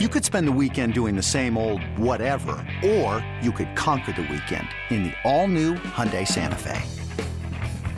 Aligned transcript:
You 0.00 0.08
could 0.08 0.24
spend 0.24 0.48
the 0.48 0.52
weekend 0.60 0.92
doing 0.92 1.14
the 1.14 1.22
same 1.22 1.56
old 1.56 1.80
whatever, 1.96 2.56
or 2.84 3.24
you 3.40 3.52
could 3.52 3.76
conquer 3.76 4.10
the 4.10 4.22
weekend 4.22 4.66
in 4.90 5.04
the 5.04 5.12
all-new 5.22 5.74
Hyundai 5.74 6.26
Santa 6.26 6.56
Fe. 6.56 6.82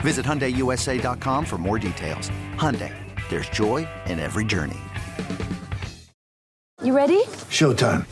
Visit 0.01 0.23
HyundaiUSA.com 0.23 1.43
for 1.43 1.57
more 1.57 1.79
details. 1.79 2.29
Hyundai, 2.53 2.93
there's 3.29 3.49
joy 3.49 3.87
in 4.05 4.19
every 4.19 4.45
journey. 4.45 4.77
You 6.83 6.95
ready? 6.95 7.23
Showtime. 7.57 8.05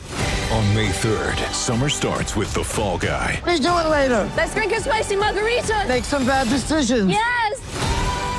On 0.50 0.74
May 0.74 0.88
3rd, 0.88 1.52
summer 1.52 1.88
starts 1.88 2.34
with 2.34 2.52
The 2.54 2.64
Fall 2.64 2.98
Guy. 2.98 3.40
Let's 3.46 3.60
do 3.60 3.68
it 3.68 3.88
later. 3.88 4.28
Let's 4.36 4.52
drink 4.52 4.72
a 4.72 4.80
spicy 4.80 5.14
margarita. 5.14 5.84
Make 5.86 6.02
some 6.02 6.26
bad 6.26 6.48
decisions. 6.48 7.08
Yes! 7.08 7.55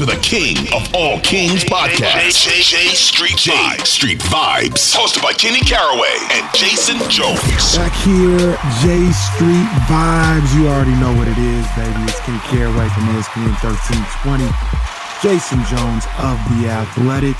to 0.00 0.06
the 0.06 0.20
King 0.22 0.56
of 0.72 0.94
All 0.94 1.20
Kings 1.20 1.62
podcast. 1.62 2.32
J, 2.32 2.62
J, 2.62 2.88
J 2.88 2.94
Street 2.94 3.36
Vibes. 3.36 3.86
Street. 3.86 4.18
Hosted 4.18 5.22
by 5.22 5.34
Kenny 5.34 5.60
Caraway 5.60 6.16
and 6.32 6.48
Jason 6.54 6.96
Jones. 7.10 7.36
Back 7.76 7.92
here, 8.00 8.56
J 8.80 9.12
Street 9.12 9.68
Vibes. 9.92 10.56
You 10.56 10.68
already 10.68 10.96
know 10.96 11.12
what 11.18 11.28
it 11.28 11.36
is, 11.36 11.66
baby. 11.76 12.00
It's 12.08 12.18
Kenny 12.20 12.38
Caraway 12.48 12.88
from 12.88 13.12
ESPN 13.12 13.52
1320. 13.60 14.48
Jason 15.20 15.60
Jones 15.68 16.06
of 16.16 16.40
The 16.48 16.70
Athletic. 16.70 17.36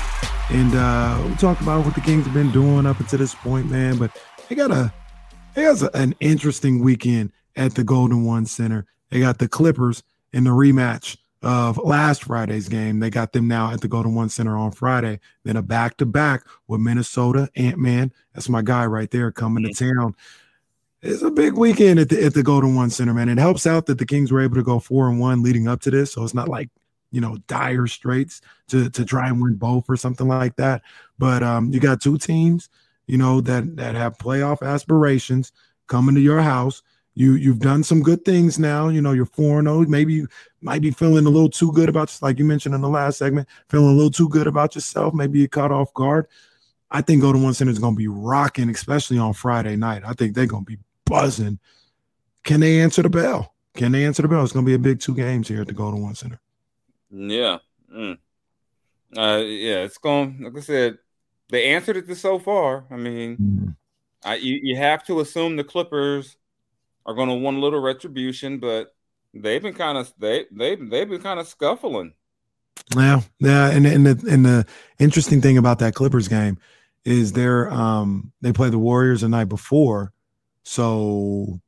And 0.51 0.75
uh, 0.75 1.19
we 1.27 1.33
talked 1.37 1.61
about 1.61 1.83
what 1.83 1.95
the 1.95 2.01
Kings 2.01 2.25
have 2.25 2.33
been 2.35 2.51
doing 2.51 2.85
up 2.85 2.99
until 2.99 3.17
this 3.17 3.33
point, 3.33 3.71
man. 3.71 3.97
But 3.97 4.15
they 4.49 4.55
got 4.55 4.69
a 4.69 4.93
they 5.55 5.63
got 5.63 5.81
a- 5.81 5.97
an 5.97 6.13
interesting 6.19 6.83
weekend 6.83 7.31
at 7.55 7.73
the 7.73 7.83
Golden 7.83 8.23
One 8.23 8.45
Center. 8.45 8.85
They 9.09 9.19
got 9.19 9.39
the 9.39 9.47
Clippers 9.47 10.03
in 10.31 10.43
the 10.43 10.51
rematch 10.51 11.17
of 11.41 11.77
last 11.77 12.25
Friday's 12.25 12.69
game. 12.69 12.99
They 12.99 13.09
got 13.09 13.33
them 13.33 13.47
now 13.47 13.71
at 13.71 13.81
the 13.81 13.87
Golden 13.87 14.13
One 14.13 14.29
Center 14.29 14.55
on 14.55 14.71
Friday. 14.71 15.19
Then 15.43 15.57
a 15.57 15.61
back 15.61 15.97
to 15.97 16.05
back 16.05 16.45
with 16.67 16.81
Minnesota, 16.81 17.49
Ant 17.55 17.79
Man. 17.79 18.13
That's 18.33 18.49
my 18.49 18.61
guy 18.61 18.85
right 18.85 19.09
there 19.09 19.31
coming 19.31 19.63
to 19.63 19.73
town. 19.73 20.15
It's 21.01 21.23
a 21.23 21.31
big 21.31 21.53
weekend 21.53 21.99
at 21.99 22.09
the 22.09 22.23
at 22.23 22.35
the 22.35 22.43
Golden 22.43 22.75
One 22.75 22.91
Center, 22.91 23.13
man. 23.13 23.29
It 23.29 23.39
helps 23.39 23.65
out 23.65 23.87
that 23.87 23.97
the 23.97 24.05
Kings 24.05 24.31
were 24.31 24.41
able 24.41 24.55
to 24.55 24.63
go 24.63 24.79
four 24.79 25.09
and 25.09 25.19
one 25.19 25.41
leading 25.41 25.67
up 25.67 25.81
to 25.81 25.91
this, 25.91 26.13
so 26.13 26.23
it's 26.23 26.35
not 26.35 26.47
like 26.47 26.69
you 27.11 27.19
know 27.19 27.37
dire 27.47 27.87
straits 27.87 28.41
to 28.67 28.89
to 28.91 29.03
try 29.03 29.27
and 29.27 29.41
win 29.41 29.55
both 29.55 29.89
or 29.89 29.97
something 29.97 30.27
like 30.27 30.57
that. 30.57 30.83
But 31.17 31.41
um, 31.41 31.71
you 31.73 31.79
got 31.79 32.01
two 32.01 32.19
teams, 32.19 32.69
you 33.07 33.17
know 33.17 33.41
that 33.41 33.77
that 33.77 33.95
have 33.95 34.19
playoff 34.19 34.61
aspirations 34.61 35.51
coming 35.87 36.13
to 36.13 36.21
your 36.21 36.41
house. 36.41 36.83
You 37.15 37.33
you've 37.33 37.59
done 37.59 37.83
some 37.83 38.03
good 38.03 38.23
things 38.23 38.59
now. 38.59 38.89
You 38.89 39.01
know 39.01 39.11
you're 39.11 39.25
four 39.25 39.57
and 39.57 39.67
zero. 39.67 39.85
Maybe 39.87 40.13
you 40.13 40.27
might 40.61 40.81
be 40.81 40.91
feeling 40.91 41.25
a 41.25 41.29
little 41.29 41.49
too 41.49 41.71
good 41.71 41.89
about 41.89 42.15
like 42.21 42.39
you 42.39 42.45
mentioned 42.45 42.75
in 42.75 42.81
the 42.81 42.89
last 42.89 43.17
segment, 43.17 43.47
feeling 43.69 43.89
a 43.89 43.93
little 43.93 44.11
too 44.11 44.29
good 44.29 44.47
about 44.47 44.75
yourself. 44.75 45.13
Maybe 45.13 45.39
you 45.39 45.47
caught 45.47 45.71
off 45.71 45.93
guard. 45.93 46.27
I 46.91 47.01
think 47.01 47.21
Golden 47.21 47.43
One 47.43 47.53
Center 47.53 47.71
is 47.71 47.79
going 47.79 47.95
to 47.95 47.97
be 47.97 48.07
rocking, 48.07 48.69
especially 48.69 49.17
on 49.17 49.33
Friday 49.33 49.75
night. 49.75 50.03
I 50.05 50.13
think 50.13 50.35
they're 50.35 50.45
going 50.45 50.65
to 50.65 50.71
be 50.71 50.79
buzzing. 51.05 51.59
Can 52.43 52.59
they 52.59 52.81
answer 52.81 53.01
the 53.01 53.09
bell? 53.09 53.53
Can 53.75 53.93
they 53.93 54.05
answer 54.05 54.21
the 54.21 54.27
bell? 54.27 54.43
It's 54.43 54.51
going 54.51 54.65
to 54.65 54.69
be 54.69 54.75
a 54.75 54.79
big 54.79 54.99
two 54.99 55.15
games 55.15 55.47
here 55.47 55.61
at 55.61 55.67
the 55.67 55.73
Golden 55.73 56.01
One 56.01 56.15
Center. 56.15 56.39
Yeah. 57.09 57.59
Mm. 57.93 58.17
Uh, 59.17 59.43
yeah, 59.43 59.83
it's 59.83 59.97
going. 59.97 60.41
Like 60.41 60.57
I 60.57 60.61
said, 60.61 60.97
they 61.49 61.67
answered 61.67 61.97
it 61.97 62.15
so 62.15 62.39
far. 62.39 62.85
I 62.89 62.95
mean, 62.95 63.75
I, 64.23 64.35
you 64.35 64.59
you 64.61 64.75
have 64.77 65.03
to 65.05 65.19
assume 65.19 65.55
the 65.55 65.63
Clippers 65.63 66.37
are 67.05 67.13
going 67.13 67.29
to 67.29 67.35
want 67.35 67.57
a 67.57 67.59
little 67.59 67.81
retribution, 67.81 68.59
but 68.59 68.95
they've 69.33 69.61
been 69.61 69.73
kind 69.73 69.97
of 69.97 70.13
they 70.17 70.45
they 70.51 70.75
they've 70.75 71.09
been 71.09 71.21
kind 71.21 71.39
of 71.39 71.47
scuffling. 71.47 72.13
Yeah, 72.95 73.21
yeah, 73.39 73.69
and 73.69 73.85
and 73.85 74.05
the 74.05 74.31
and 74.31 74.45
the 74.45 74.65
interesting 74.99 75.41
thing 75.41 75.57
about 75.57 75.79
that 75.79 75.95
Clippers 75.95 76.27
game 76.27 76.57
is 77.05 77.33
they're 77.33 77.71
um 77.71 78.31
they 78.41 78.51
play 78.51 78.69
the 78.69 78.79
Warriors 78.79 79.21
the 79.21 79.29
night 79.29 79.45
before, 79.45 80.13
so 80.63 81.59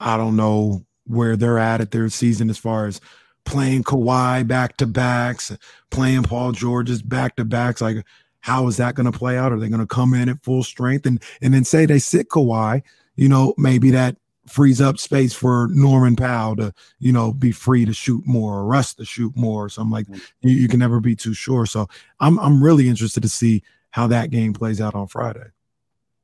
I 0.00 0.16
don't 0.16 0.36
know 0.36 0.84
where 1.06 1.36
they're 1.36 1.58
at 1.58 1.80
at 1.80 1.90
their 1.90 2.08
season 2.08 2.50
as 2.50 2.58
far 2.58 2.86
as 2.86 3.00
playing 3.44 3.82
Kawhi 3.82 4.46
back 4.46 4.76
to 4.76 4.86
backs, 4.86 5.56
playing 5.90 6.22
Paul 6.24 6.52
George's 6.52 7.02
back 7.02 7.36
to 7.36 7.44
backs. 7.44 7.80
Like, 7.80 8.04
how 8.40 8.66
is 8.68 8.76
that 8.76 8.94
going 8.94 9.10
to 9.10 9.18
play 9.18 9.38
out? 9.38 9.52
Are 9.52 9.58
they 9.58 9.68
going 9.68 9.80
to 9.80 9.86
come 9.86 10.14
in 10.14 10.28
at 10.28 10.44
full 10.44 10.62
strength 10.62 11.06
and 11.06 11.22
and 11.42 11.54
then 11.54 11.64
say 11.64 11.86
they 11.86 11.98
sit 11.98 12.28
Kawhi? 12.28 12.82
You 13.16 13.28
know, 13.28 13.54
maybe 13.56 13.90
that 13.90 14.16
frees 14.50 14.80
up 14.80 14.98
space 14.98 15.32
for 15.32 15.68
Norman 15.70 16.16
Powell 16.16 16.56
to, 16.56 16.74
you 16.98 17.12
know, 17.12 17.32
be 17.32 17.52
free 17.52 17.84
to 17.84 17.92
shoot 17.92 18.26
more 18.26 18.58
or 18.58 18.64
Russ 18.64 18.94
to 18.94 19.04
shoot 19.04 19.36
more 19.36 19.64
or 19.64 19.68
something 19.68 19.92
like 19.92 20.06
mm-hmm. 20.06 20.48
you, 20.48 20.56
you 20.56 20.68
can 20.68 20.80
never 20.80 21.00
be 21.00 21.14
too 21.16 21.34
sure. 21.34 21.66
So 21.66 21.88
I'm 22.20 22.38
I'm 22.38 22.62
really 22.62 22.88
interested 22.88 23.22
to 23.22 23.28
see 23.28 23.62
how 23.90 24.06
that 24.08 24.30
game 24.30 24.52
plays 24.52 24.80
out 24.80 24.94
on 24.94 25.08
Friday. 25.08 25.46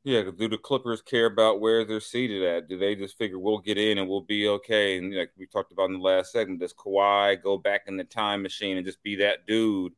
Yeah, 0.05 0.25
do 0.37 0.49
the 0.49 0.59
Clippers 0.59 1.01
care 1.01 1.25
about 1.25 1.61
where 1.61 1.83
they're 1.83 1.99
seated 1.99 2.43
at? 2.43 2.69
Do 2.69 2.79
they 2.79 2.95
just 2.95 3.17
figure 3.17 3.39
we'll 3.39 3.59
get 3.59 3.79
in 3.79 3.97
and 3.97 4.07
we'll 4.07 4.21
be 4.21 4.49
okay? 4.49 4.99
And 4.99 5.15
like 5.15 5.31
we 5.39 5.47
talked 5.47 5.73
about 5.73 5.87
in 5.87 5.95
the 5.95 5.99
last 5.99 6.31
segment, 6.31 6.61
does 6.61 6.75
Kawhi 6.75 7.43
go 7.43 7.57
back 7.57 7.85
in 7.87 7.97
the 7.97 8.05
time 8.05 8.43
machine 8.43 8.77
and 8.77 8.85
just 8.85 9.03
be 9.03 9.17
that 9.17 9.47
dude 9.47 9.95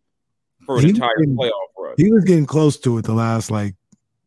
for 0.65 0.79
an 0.79 0.85
He 0.85 0.91
entire 0.91 1.17
didn't- 1.19 1.37
playoff 1.37 1.51
run? 1.77 1.95
He 1.97 2.13
was 2.13 2.23
getting 2.23 2.47
close 2.47 2.79
to 2.79 2.99
it 2.99 3.05
the 3.05 3.15
last 3.15 3.51
like 3.51 3.75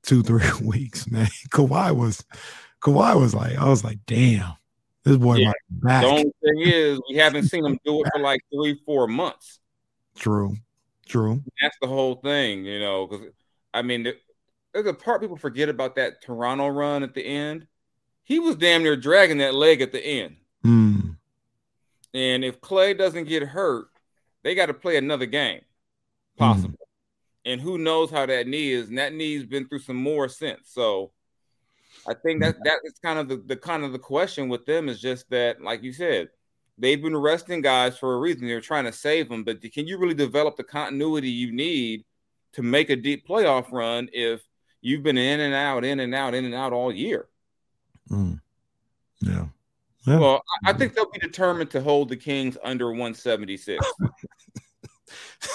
two, 0.04 0.22
three 0.22 0.52
weeks, 0.62 1.10
man. 1.10 1.30
Kawhi 1.50 1.96
was 1.96 2.26
Kawhi 2.82 3.20
was 3.20 3.34
like, 3.36 3.58
I 3.58 3.68
was 3.68 3.84
like, 3.84 4.00
damn, 4.06 4.54
this 5.04 5.18
boy 5.18 5.36
Yeah. 5.38 5.52
back. 5.70 6.04
The 6.04 6.10
only 6.10 6.24
thing 6.24 6.60
is, 6.62 7.00
we 7.10 7.18
haven't 7.18 7.44
seen 7.48 7.66
him 7.66 7.78
do 7.86 8.02
it 8.04 8.10
for 8.14 8.22
like 8.22 8.42
three, 8.54 8.80
four 8.86 9.08
months. 9.08 9.60
True. 10.16 10.56
True. 11.08 11.44
That's 11.62 11.78
the 11.82 11.88
whole 11.88 12.16
thing, 12.16 12.66
you 12.66 12.80
know. 12.80 13.08
Because 13.08 13.28
I 13.74 13.82
mean, 13.82 14.04
there- 14.04 14.18
there's 14.74 14.86
a 14.86 14.94
part 14.94 15.22
people 15.22 15.38
forget 15.38 15.68
about 15.70 15.96
that 15.96 16.22
Toronto 16.22 16.68
run 16.68 17.04
at 17.04 17.14
the 17.14 17.26
end. 17.26 17.68
He 18.24 18.40
was 18.40 18.56
damn 18.56 18.84
near 18.84 18.96
dragging 18.96 19.40
that 19.40 19.56
leg 19.56 19.82
at 19.82 19.92
the 19.92 20.00
end. 20.06 20.38
Mm. 20.64 21.18
And 22.14 22.46
if 22.46 22.62
Clay 22.62 22.94
doesn't 22.94 23.28
get 23.28 23.44
hurt, 23.44 23.88
they 24.44 24.54
got 24.56 24.68
to 24.68 24.74
play 24.74 24.98
another 24.98 25.26
game, 25.26 25.62
possible. 26.38 26.78
And 27.46 27.60
who 27.60 27.78
knows 27.80 28.12
how 28.12 28.26
that 28.28 28.48
knee 28.48 28.72
is? 28.72 28.90
And 28.90 28.98
that 29.00 29.14
knee's 29.14 29.44
been 29.46 29.68
through 29.68 29.80
some 29.80 29.96
more 29.96 30.28
since. 30.30 30.70
So 30.70 31.12
I 32.10 32.14
think 32.16 32.42
that 32.42 32.56
that 32.64 32.80
is 32.86 32.94
kind 33.04 33.20
of 33.20 33.28
the, 33.30 33.38
the 33.46 33.56
kind 33.56 33.84
of 33.84 33.92
the 33.92 34.00
question 34.00 34.50
with 34.50 34.66
them 34.66 34.90
is 34.90 35.00
just 35.00 35.30
that, 35.30 35.62
like 35.62 35.84
you 35.84 35.94
said, 35.94 36.30
they've 36.78 37.02
been 37.02 37.16
resting 37.16 37.62
guys 37.62 37.98
for 37.98 38.16
a 38.16 38.18
reason. 38.18 38.48
They're 38.48 38.62
trying 38.62 38.86
to 38.86 38.92
save 38.94 39.30
them, 39.30 39.44
but 39.44 39.62
can 39.72 39.86
you 39.86 40.00
really 40.00 40.16
develop 40.16 40.58
the 40.58 40.64
continuity 40.64 41.30
you 41.30 41.52
need 41.52 42.06
to 42.54 42.64
make 42.64 42.90
a 42.90 42.96
deep 42.96 43.28
playoff 43.28 43.72
run 43.72 44.10
if 44.12 44.42
you've 44.82 45.04
been 45.04 45.18
in 45.18 45.40
and 45.40 45.54
out, 45.54 45.86
in 45.86 46.00
and 46.00 46.16
out, 46.16 46.34
in 46.34 46.46
and 46.46 46.56
out 46.56 46.74
all 46.74 46.92
year? 46.92 47.28
Mm. 48.10 48.42
Yeah. 49.22 49.46
Yeah. 50.08 50.18
Well, 50.18 50.44
I, 50.66 50.72
I 50.72 50.74
think 50.74 50.96
they'll 50.96 51.12
be 51.12 51.20
determined 51.20 51.70
to 51.72 51.82
hold 51.82 52.10
the 52.10 52.18
Kings 52.18 52.58
under 52.64 52.88
176. 52.88 53.86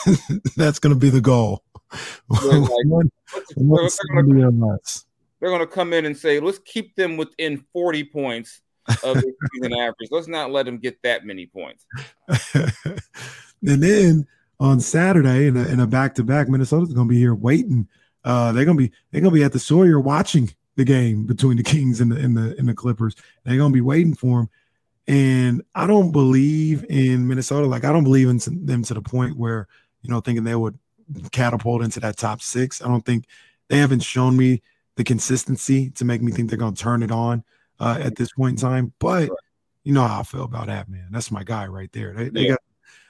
That's 0.56 0.78
gonna 0.78 0.94
be 0.94 1.10
the 1.10 1.20
goal. 1.20 1.64
Like, 2.28 2.70
One- 2.86 3.10
they're, 3.56 3.66
one 3.66 3.90
they're 5.44 5.50
gonna, 5.50 5.64
seventy 5.64 5.66
or 5.66 5.66
less. 5.66 5.66
they're 5.66 5.66
gonna 5.66 5.66
come 5.66 5.92
in 5.92 6.04
and 6.06 6.16
say, 6.16 6.40
let's 6.40 6.58
keep 6.60 6.94
them 6.96 7.16
within 7.16 7.64
40 7.72 8.04
points 8.04 8.60
of 9.02 9.16
the 9.16 9.34
season 9.54 9.72
average. 9.78 10.08
Let's 10.10 10.28
not 10.28 10.50
let 10.50 10.66
them 10.66 10.78
get 10.78 11.00
that 11.02 11.24
many 11.24 11.46
points. 11.46 11.86
and 12.54 13.82
then 13.82 14.26
on 14.60 14.80
Saturday 14.80 15.46
in 15.46 15.56
a, 15.56 15.64
in 15.66 15.80
a 15.80 15.86
back-to-back, 15.86 16.48
Minnesota's 16.48 16.92
going 16.92 17.08
to 17.08 17.12
be 17.12 17.18
here 17.18 17.34
waiting. 17.34 17.88
Uh, 18.24 18.52
they're 18.52 18.64
going 18.64 18.76
to 18.76 18.82
be 18.82 18.92
they're 19.10 19.20
going 19.20 19.32
to 19.32 19.38
be 19.38 19.44
at 19.44 19.52
the 19.52 19.58
Sawyer 19.58 20.00
watching 20.00 20.50
the 20.76 20.84
game 20.84 21.26
between 21.26 21.56
the 21.56 21.62
Kings 21.62 22.00
and 22.00 22.10
the 22.10 22.16
and 22.16 22.36
the 22.36 22.56
and 22.58 22.68
the 22.68 22.74
Clippers. 22.74 23.14
They're 23.44 23.56
going 23.56 23.72
to 23.72 23.76
be 23.76 23.82
waiting 23.82 24.14
for 24.14 24.40
him. 24.40 24.50
And 25.06 25.62
I 25.74 25.86
don't 25.86 26.12
believe 26.12 26.86
in 26.88 27.28
Minnesota. 27.28 27.66
Like 27.66 27.84
I 27.84 27.92
don't 27.92 28.04
believe 28.04 28.28
in 28.28 28.38
them 28.64 28.82
to 28.84 28.94
the 28.94 29.02
point 29.02 29.36
where 29.36 29.68
you 30.02 30.10
know 30.10 30.20
thinking 30.20 30.44
they 30.44 30.54
would 30.54 30.78
catapult 31.32 31.82
into 31.82 32.00
that 32.00 32.16
top 32.16 32.40
six. 32.40 32.80
I 32.80 32.88
don't 32.88 33.04
think 33.04 33.26
they 33.68 33.78
haven't 33.78 34.02
shown 34.02 34.36
me 34.36 34.62
the 34.96 35.04
consistency 35.04 35.90
to 35.90 36.04
make 36.04 36.22
me 36.22 36.32
think 36.32 36.48
they're 36.48 36.58
going 36.58 36.74
to 36.74 36.82
turn 36.82 37.02
it 37.02 37.10
on 37.10 37.42
uh, 37.80 37.98
at 38.00 38.16
this 38.16 38.32
point 38.32 38.52
in 38.52 38.56
time. 38.68 38.92
But 38.98 39.30
you 39.82 39.92
know 39.92 40.06
how 40.06 40.20
I 40.20 40.22
feel 40.22 40.44
about 40.44 40.68
that 40.68 40.88
man. 40.88 41.08
That's 41.10 41.30
my 41.30 41.44
guy 41.44 41.66
right 41.66 41.90
there. 41.92 42.12
They, 42.12 42.28
they 42.28 42.40
Yeah. 42.42 42.56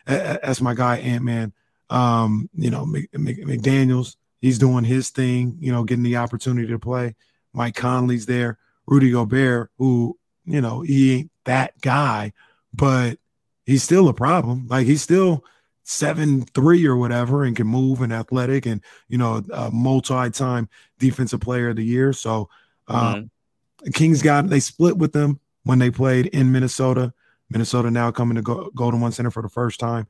got 0.07 0.41
that's 0.43 0.61
my 0.61 0.75
guy 0.75 0.97
Ant 0.99 1.25
Man. 1.25 1.53
Um, 1.91 2.49
you 2.55 2.71
know 2.71 2.85
Mc, 2.87 3.09
Mc, 3.13 3.39
McDaniels. 3.45 4.17
He's 4.41 4.59
doing 4.59 4.85
his 4.85 5.11
thing. 5.11 5.57
You 5.61 5.73
know, 5.73 5.85
getting 5.85 6.03
the 6.05 6.17
opportunity 6.17 6.69
to 6.69 6.79
play. 6.79 7.15
Mike 7.53 7.75
Conley's 7.77 8.27
there. 8.27 8.59
Rudy 8.87 9.11
Gobert, 9.11 9.71
who 9.79 10.19
you 10.45 10.61
know 10.61 10.81
he 10.83 11.13
ain't 11.13 11.31
that 11.45 11.81
guy, 11.81 12.33
but 12.73 13.19
he's 13.65 13.83
still 13.83 14.09
a 14.09 14.15
problem. 14.15 14.67
Like 14.69 14.87
he's 14.87 15.03
still 15.03 15.45
seven 15.85 16.43
three 16.43 16.87
or 16.87 16.97
whatever 16.97 17.45
and 17.45 17.55
can 17.55 17.67
move 17.67 18.01
and 18.01 18.13
athletic 18.13 18.67
and 18.67 18.83
you 19.09 19.19
know 19.19 19.43
a 19.53 19.71
multi-time 19.71 20.69
defensive 20.99 21.41
player 21.41 21.69
of 21.69 21.77
the 21.77 21.85
year. 21.85 22.13
So 22.13 22.49
uh, 22.89 23.15
mm-hmm. 23.17 23.91
Kings 23.93 24.23
got 24.23 24.49
they 24.49 24.61
split 24.61 24.97
with 24.97 25.13
them 25.13 25.39
when 25.65 25.79
they 25.79 25.91
played 25.91 26.27
in 26.27 26.51
Minnesota. 26.51 27.13
Minnesota 27.51 27.91
now 27.91 28.11
coming 28.11 28.37
to 28.37 28.43
go, 28.43 28.71
Golden 28.75 29.01
One 29.01 29.13
Center 29.13 29.31
for 29.31 29.43
the 29.43 29.49
first 29.49 29.79
time. 29.79 30.07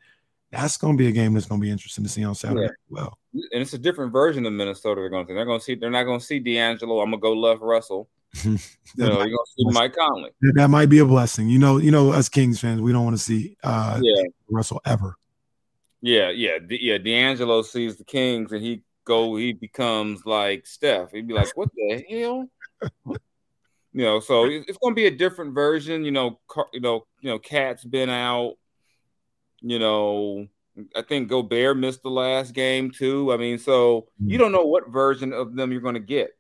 That's 0.53 0.77
going 0.77 0.97
to 0.97 0.99
be 0.99 1.09
a 1.09 1.13
game 1.13 1.35
that's 1.35 1.47
going 1.47 1.61
to 1.61 1.65
be 1.65 1.71
interesting 1.71 2.05
to 2.05 2.11
see 2.11 2.25
on 2.25 2.37
Saturday. 2.37 2.63
Yeah. 2.63 2.69
Well, 2.89 3.19
and 3.33 3.61
it's 3.61 3.75
a 3.75 3.79
different 3.79 4.13
version 4.13 4.47
of 4.47 4.53
Minnesota. 4.53 5.01
They're 5.01 5.11
going 5.11 5.27
to 5.27 5.35
they're 5.35 5.45
going 5.45 5.59
to 5.59 5.65
see 5.65 5.75
they're 5.75 5.91
not 5.91 6.05
going 6.05 6.21
to 6.21 6.25
see 6.25 6.39
D'Angelo. 6.39 7.01
I'm 7.01 7.11
going 7.11 7.21
to 7.21 7.23
go 7.23 7.33
love 7.33 7.61
Russell. 7.61 8.09
you 8.45 8.59
know, 8.97 9.07
you're 9.07 9.17
going 9.17 9.31
to 9.31 9.53
see 9.57 9.65
Mike 9.67 9.97
Conley. 9.97 10.31
That 10.55 10.69
might 10.69 10.89
be 10.89 10.99
a 10.99 11.05
blessing. 11.05 11.49
You 11.49 11.59
know, 11.59 11.79
you 11.79 11.91
know, 11.91 12.13
us 12.13 12.29
Kings 12.29 12.61
fans, 12.61 12.81
we 12.81 12.93
don't 12.93 13.05
want 13.05 13.17
to 13.17 13.23
see 13.23 13.57
uh, 13.65 14.01
yeah. 14.01 14.23
Russell 14.49 14.81
ever. 14.85 15.17
Yeah, 16.05 16.29
yeah, 16.29 16.59
yeah. 16.69 16.99
D'Angelo 16.99 17.63
sees 17.63 17.97
the 17.97 18.05
Kings 18.05 18.53
and 18.53 18.63
he 18.63 18.83
go, 19.07 19.37
he 19.37 19.55
becomes 19.55 20.27
like 20.27 20.67
Steph. 20.67 21.13
He'd 21.13 21.27
be 21.27 21.33
like, 21.33 21.57
"What 21.57 21.71
the 21.75 22.05
hell?" 22.11 22.47
you 23.07 24.05
know. 24.05 24.21
So 24.21 24.45
it's 24.45 24.77
going 24.77 24.93
to 24.93 24.95
be 24.95 25.07
a 25.07 25.11
different 25.11 25.55
version. 25.55 26.05
You 26.05 26.11
know, 26.11 26.41
you 26.75 26.81
know, 26.81 27.07
you 27.23 27.31
know. 27.31 27.39
KAT's 27.39 27.87
been 27.87 28.11
out. 28.11 28.57
You 29.63 29.79
know, 29.79 30.47
I 30.95 31.01
think 31.01 31.31
Gobert 31.31 31.79
missed 31.79 32.03
the 32.03 32.11
last 32.11 32.53
game 32.53 32.91
too. 32.91 33.33
I 33.33 33.39
mean, 33.39 33.57
so 33.57 34.09
mm. 34.23 34.31
you 34.31 34.37
don't 34.37 34.53
know 34.53 34.67
what 34.67 34.91
version 34.91 35.33
of 35.33 35.57
them 35.57 35.73
you're 35.73 35.81
going 35.81 35.95
to 35.95 36.01
get. 36.01 36.37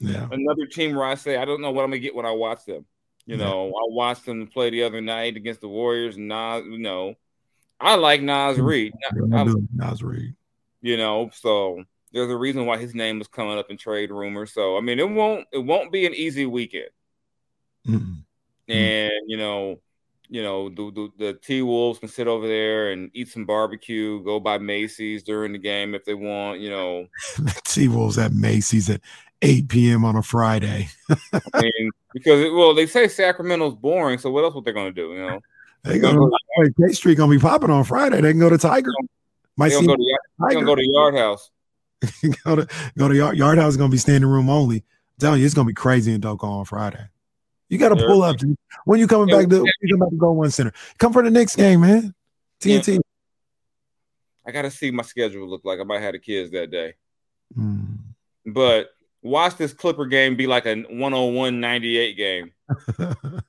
Yeah. 0.00 0.26
Another 0.28 0.66
team 0.66 0.96
where 0.96 1.06
I 1.06 1.14
say 1.14 1.36
I 1.36 1.44
don't 1.44 1.60
know 1.60 1.70
what 1.70 1.84
I'm 1.84 1.90
going 1.90 2.00
to 2.02 2.04
get 2.04 2.16
when 2.16 2.26
I 2.26 2.32
watch 2.32 2.64
them. 2.64 2.84
You 3.26 3.36
yeah. 3.36 3.44
know, 3.44 3.68
I 3.68 3.82
watched 3.90 4.26
them 4.26 4.48
play 4.48 4.70
the 4.70 4.82
other 4.82 5.00
night 5.00 5.36
against 5.36 5.60
the 5.60 5.68
Warriors, 5.68 6.16
and 6.16 6.26
now 6.26 6.56
you 6.56 6.78
know 6.78 7.14
I 7.80 7.94
like 7.94 8.22
Nas 8.22 8.58
Naz 8.58 8.60
Reid. 8.60 8.92
Naz 9.12 10.02
Reid. 10.02 10.34
You 10.80 10.96
know, 10.96 11.30
so 11.32 11.82
there's 12.12 12.30
a 12.30 12.36
reason 12.36 12.66
why 12.66 12.78
his 12.78 12.94
name 12.94 13.20
is 13.20 13.28
coming 13.28 13.58
up 13.58 13.70
in 13.70 13.76
trade 13.76 14.10
rumors. 14.10 14.52
So 14.52 14.76
I 14.76 14.80
mean, 14.80 14.98
it 14.98 15.08
won't 15.08 15.46
it 15.52 15.58
won't 15.58 15.92
be 15.92 16.06
an 16.06 16.14
easy 16.14 16.46
weekend. 16.46 16.90
Mm-hmm. 17.86 18.72
And 18.72 19.12
you 19.26 19.36
know, 19.36 19.80
you 20.28 20.42
know, 20.42 20.68
the, 20.68 20.90
the, 20.92 21.24
the 21.24 21.32
T 21.34 21.62
Wolves 21.62 21.98
can 21.98 22.08
sit 22.08 22.28
over 22.28 22.46
there 22.46 22.92
and 22.92 23.10
eat 23.14 23.28
some 23.28 23.46
barbecue, 23.46 24.22
go 24.22 24.38
by 24.38 24.58
Macy's 24.58 25.22
during 25.22 25.52
the 25.52 25.58
game 25.58 25.94
if 25.94 26.04
they 26.04 26.14
want. 26.14 26.60
You 26.60 26.70
know, 26.70 27.06
T 27.64 27.88
Wolves 27.88 28.18
at 28.18 28.32
Macy's 28.32 28.90
at 28.90 29.00
8 29.42 29.68
p.m. 29.68 30.04
on 30.04 30.16
a 30.16 30.22
Friday. 30.22 30.88
I 31.32 31.62
mean, 31.62 31.90
because 32.12 32.52
well, 32.52 32.74
they 32.74 32.86
say 32.86 33.08
Sacramento's 33.08 33.74
boring, 33.74 34.18
so 34.18 34.30
what 34.30 34.44
else? 34.44 34.54
What 34.54 34.64
they're 34.64 34.74
going 34.74 34.92
to 34.94 35.00
do? 35.00 35.12
You 35.12 35.26
know. 35.26 35.40
They 35.84 35.98
go 35.98 36.12
to 36.12 36.72
K 36.80 36.92
Street 36.92 37.16
gonna 37.16 37.30
be 37.30 37.38
popping 37.38 37.70
on 37.70 37.84
Friday. 37.84 38.20
They 38.20 38.32
can 38.32 38.40
go 38.40 38.50
to 38.50 38.58
Tiger. 38.58 38.90
Might 39.56 39.70
see 39.70 39.86
go 39.86 39.96
to, 39.96 40.18
Tiger. 40.40 40.64
go 40.64 40.74
to 40.74 40.84
Yard 40.84 41.14
House. 41.14 41.50
go 42.44 42.56
to 42.56 42.68
go 42.96 43.08
to 43.08 43.16
Yard, 43.16 43.36
Yard 43.36 43.58
House 43.58 43.70
is 43.70 43.76
gonna 43.76 43.90
be 43.90 43.98
standing 43.98 44.28
room 44.28 44.50
only. 44.50 44.76
I'm 44.76 45.20
telling 45.20 45.40
you, 45.40 45.46
it's 45.46 45.54
gonna 45.54 45.66
be 45.66 45.74
crazy 45.74 46.12
in 46.12 46.20
DoCo 46.20 46.44
on 46.44 46.64
Friday. 46.64 47.08
You 47.68 47.78
got 47.78 47.90
to 47.90 47.96
pull 47.96 48.22
up. 48.22 48.38
Dude. 48.38 48.56
When 48.84 48.98
you 48.98 49.06
coming 49.06 49.28
back 49.28 49.48
to 49.48 49.64
you 49.82 49.94
come 49.94 50.00
back 50.00 50.10
to 50.10 50.16
Go 50.16 50.32
One 50.32 50.50
Center? 50.50 50.72
Come 50.98 51.12
for 51.12 51.22
the 51.22 51.30
next 51.30 51.56
game, 51.56 51.82
man. 51.82 52.14
TNT. 52.60 52.94
Yeah. 52.94 52.98
I 54.46 54.50
gotta 54.50 54.70
see 54.70 54.90
my 54.90 55.02
schedule 55.02 55.46
look 55.48 55.64
like. 55.64 55.78
I 55.78 55.84
might 55.84 56.00
have 56.00 56.12
the 56.12 56.18
kids 56.18 56.50
that 56.52 56.70
day. 56.70 56.94
Mm. 57.56 57.98
But 58.46 58.88
watch 59.22 59.56
this 59.56 59.74
Clipper 59.74 60.06
game 60.06 60.36
be 60.36 60.46
like 60.46 60.64
a 60.64 60.76
101 60.76 61.60
98 61.60 62.16
game. 62.16 62.52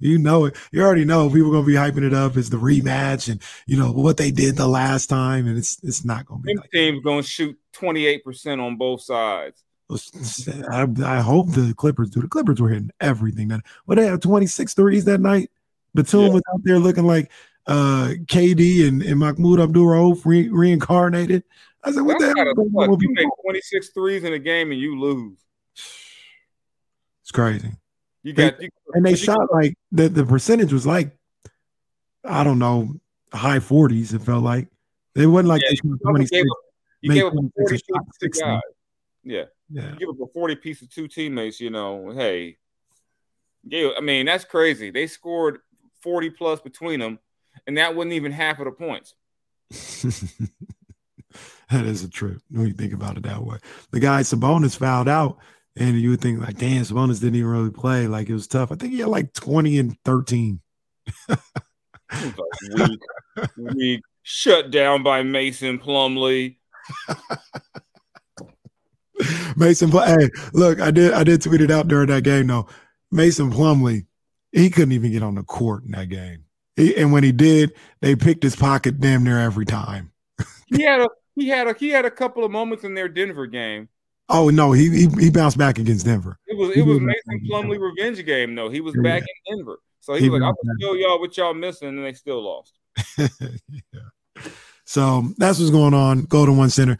you 0.00 0.18
know 0.18 0.46
it. 0.46 0.56
You 0.72 0.82
already 0.82 1.04
know 1.04 1.30
people 1.30 1.50
gonna 1.50 1.66
be 1.66 1.74
hyping 1.74 2.04
it 2.04 2.14
up 2.14 2.36
as 2.36 2.50
the 2.50 2.56
rematch 2.56 3.30
and 3.30 3.42
you 3.66 3.76
know 3.76 3.92
what 3.92 4.16
they 4.16 4.30
did 4.30 4.56
the 4.56 4.68
last 4.68 5.06
time, 5.06 5.46
and 5.46 5.58
it's 5.58 5.78
it's 5.82 6.04
not 6.04 6.26
gonna 6.26 6.40
be. 6.40 6.54
Like 6.54 6.70
teams 6.70 7.02
gonna 7.02 7.22
shoot 7.22 7.58
twenty 7.72 8.06
eight 8.06 8.24
percent 8.24 8.60
on 8.60 8.76
both 8.76 9.02
sides. 9.02 9.62
I, 9.88 10.86
I, 11.04 11.20
hope 11.20 11.52
the 11.52 11.72
Clippers 11.76 12.10
do. 12.10 12.20
The 12.20 12.26
Clippers 12.26 12.60
were 12.60 12.70
hitting 12.70 12.90
everything. 13.00 13.48
That 13.48 13.60
what 13.84 13.94
they 13.94 14.06
have 14.06 14.18
26 14.18 14.74
threes 14.74 15.04
that 15.04 15.20
night. 15.20 15.48
Batum 15.94 16.22
yeah. 16.22 16.28
was 16.30 16.42
out 16.52 16.60
there 16.64 16.80
looking 16.80 17.06
like 17.06 17.30
uh, 17.66 18.14
KD 18.24 18.88
and, 18.88 19.02
and 19.02 19.20
Mahmoud 19.20 19.60
Abdul 19.60 20.14
re- 20.24 20.48
reincarnated. 20.48 21.44
I 21.84 21.92
said, 21.92 22.02
what 22.02 22.18
That's 22.18 22.34
the 22.34 22.44
hell? 22.44 22.98
You 23.00 23.12
make 23.12 23.28
26 23.44 23.90
threes 23.90 24.24
in 24.24 24.32
a 24.32 24.38
game 24.38 24.72
and 24.72 24.80
you 24.80 24.98
lose. 24.98 25.38
It's 27.22 27.30
crazy. 27.32 27.70
You 28.26 28.32
got 28.32 28.58
they, 28.58 28.64
you, 28.64 28.70
and 28.92 29.06
they 29.06 29.14
shot 29.14 29.38
got, 29.38 29.52
like 29.52 29.74
the, 29.92 30.08
the 30.08 30.26
percentage 30.26 30.72
was 30.72 30.84
like 30.84 31.16
I 32.24 32.42
don't 32.42 32.58
know 32.58 32.96
high 33.32 33.60
40s. 33.60 34.12
It 34.14 34.22
felt 34.22 34.42
like 34.42 34.66
it 35.14 35.26
wasn't 35.28 35.50
like 35.50 35.62
yeah, 35.62 35.76
they 35.80 36.10
26. 36.10 36.30
Gave 36.32 36.40
up, 36.40 36.56
you 37.02 37.12
gave 37.12 37.24
up 37.26 37.34
a 37.34 37.50
40 37.56 37.78
piece 38.20 38.40
guys. 38.40 38.60
Yeah. 39.22 39.44
yeah. 39.70 39.92
You 39.92 39.96
give 39.96 40.08
up 40.08 40.16
a 40.20 40.26
40 40.32 40.56
piece 40.56 40.82
of 40.82 40.90
two 40.90 41.06
teammates, 41.06 41.60
you 41.60 41.70
know, 41.70 42.10
hey. 42.10 42.56
Yeah, 43.62 43.90
I 43.96 44.00
mean, 44.00 44.26
that's 44.26 44.44
crazy. 44.44 44.90
They 44.90 45.06
scored 45.06 45.60
40 46.00 46.30
plus 46.30 46.60
between 46.60 46.98
them, 46.98 47.20
and 47.68 47.78
that 47.78 47.94
wasn't 47.94 48.14
even 48.14 48.32
half 48.32 48.58
of 48.58 48.64
the 48.64 48.72
points. 48.72 49.14
that 51.70 51.84
is 51.84 52.02
a 52.02 52.10
trip 52.10 52.42
when 52.50 52.66
you 52.66 52.72
think 52.72 52.92
about 52.92 53.18
it 53.18 53.22
that 53.22 53.44
way. 53.44 53.58
The 53.92 54.00
guy 54.00 54.22
Sabonis 54.22 54.76
fouled 54.76 55.08
out 55.08 55.38
and 55.76 56.00
you 56.00 56.10
would 56.10 56.20
think 56.20 56.40
like, 56.40 56.56
damn, 56.56 56.82
Sabonis 56.82 57.20
didn't 57.20 57.36
even 57.36 57.50
really 57.50 57.70
play. 57.70 58.06
Like 58.06 58.28
it 58.28 58.34
was 58.34 58.46
tough. 58.46 58.72
I 58.72 58.76
think 58.76 58.92
he 58.92 59.00
had 59.00 59.08
like 59.08 59.32
20 59.34 59.78
and 59.78 59.98
13. 60.04 60.60
weak, 62.74 63.00
weak, 63.56 64.02
shut 64.22 64.70
down 64.70 65.02
by 65.02 65.22
Mason 65.22 65.78
Plumlee. 65.78 66.56
Mason, 69.56 69.90
hey, 69.90 70.30
look, 70.52 70.80
I 70.80 70.90
did, 70.90 71.12
I 71.12 71.24
did 71.24 71.42
tweet 71.42 71.60
it 71.60 71.70
out 71.70 71.88
during 71.88 72.08
that 72.08 72.24
game. 72.24 72.46
though. 72.46 72.66
Mason 73.10 73.50
Plumlee, 73.50 74.06
he 74.52 74.70
couldn't 74.70 74.92
even 74.92 75.12
get 75.12 75.22
on 75.22 75.34
the 75.34 75.42
court 75.42 75.84
in 75.84 75.92
that 75.92 76.08
game. 76.08 76.44
He, 76.76 76.96
and 76.96 77.12
when 77.12 77.22
he 77.24 77.32
did, 77.32 77.72
they 78.00 78.16
picked 78.16 78.42
his 78.42 78.56
pocket 78.56 79.00
damn 79.00 79.24
near 79.24 79.38
every 79.38 79.64
time. 79.64 80.12
he 80.66 80.82
had 80.82 81.00
a, 81.00 81.08
he 81.34 81.48
had 81.48 81.68
a, 81.68 81.74
he 81.74 81.88
had 81.90 82.04
a 82.04 82.10
couple 82.10 82.44
of 82.44 82.50
moments 82.50 82.84
in 82.84 82.94
their 82.94 83.08
Denver 83.08 83.46
game 83.46 83.88
Oh 84.28 84.50
no, 84.50 84.72
he 84.72 84.88
he, 84.90 85.08
he 85.20 85.30
bounced 85.30 85.56
back 85.56 85.78
against 85.78 86.04
Denver. 86.04 86.38
It 86.46 86.56
was 86.56 86.76
it 86.76 86.82
was 86.82 86.98
Mason 87.00 87.46
Plumlee 87.48 87.78
revenge 87.78 88.24
game 88.24 88.54
though. 88.54 88.68
He 88.68 88.80
was 88.80 88.94
yeah. 88.96 89.02
back 89.02 89.22
in 89.22 89.56
Denver, 89.56 89.78
so 90.00 90.14
he, 90.14 90.24
he 90.24 90.30
was 90.30 90.40
like, 90.40 90.48
"I'm 90.48 90.54
gonna 90.64 90.78
show 90.80 90.94
y'all 90.94 91.20
what 91.20 91.36
y'all 91.36 91.54
missing," 91.54 91.88
and 91.88 92.04
they 92.04 92.12
still 92.12 92.42
lost. 92.42 92.78
yeah. 93.18 94.00
So 94.84 95.28
that's 95.36 95.58
what's 95.58 95.70
going 95.70 95.94
on. 95.94 96.22
Golden 96.22 96.56
One 96.56 96.70
Center. 96.70 96.98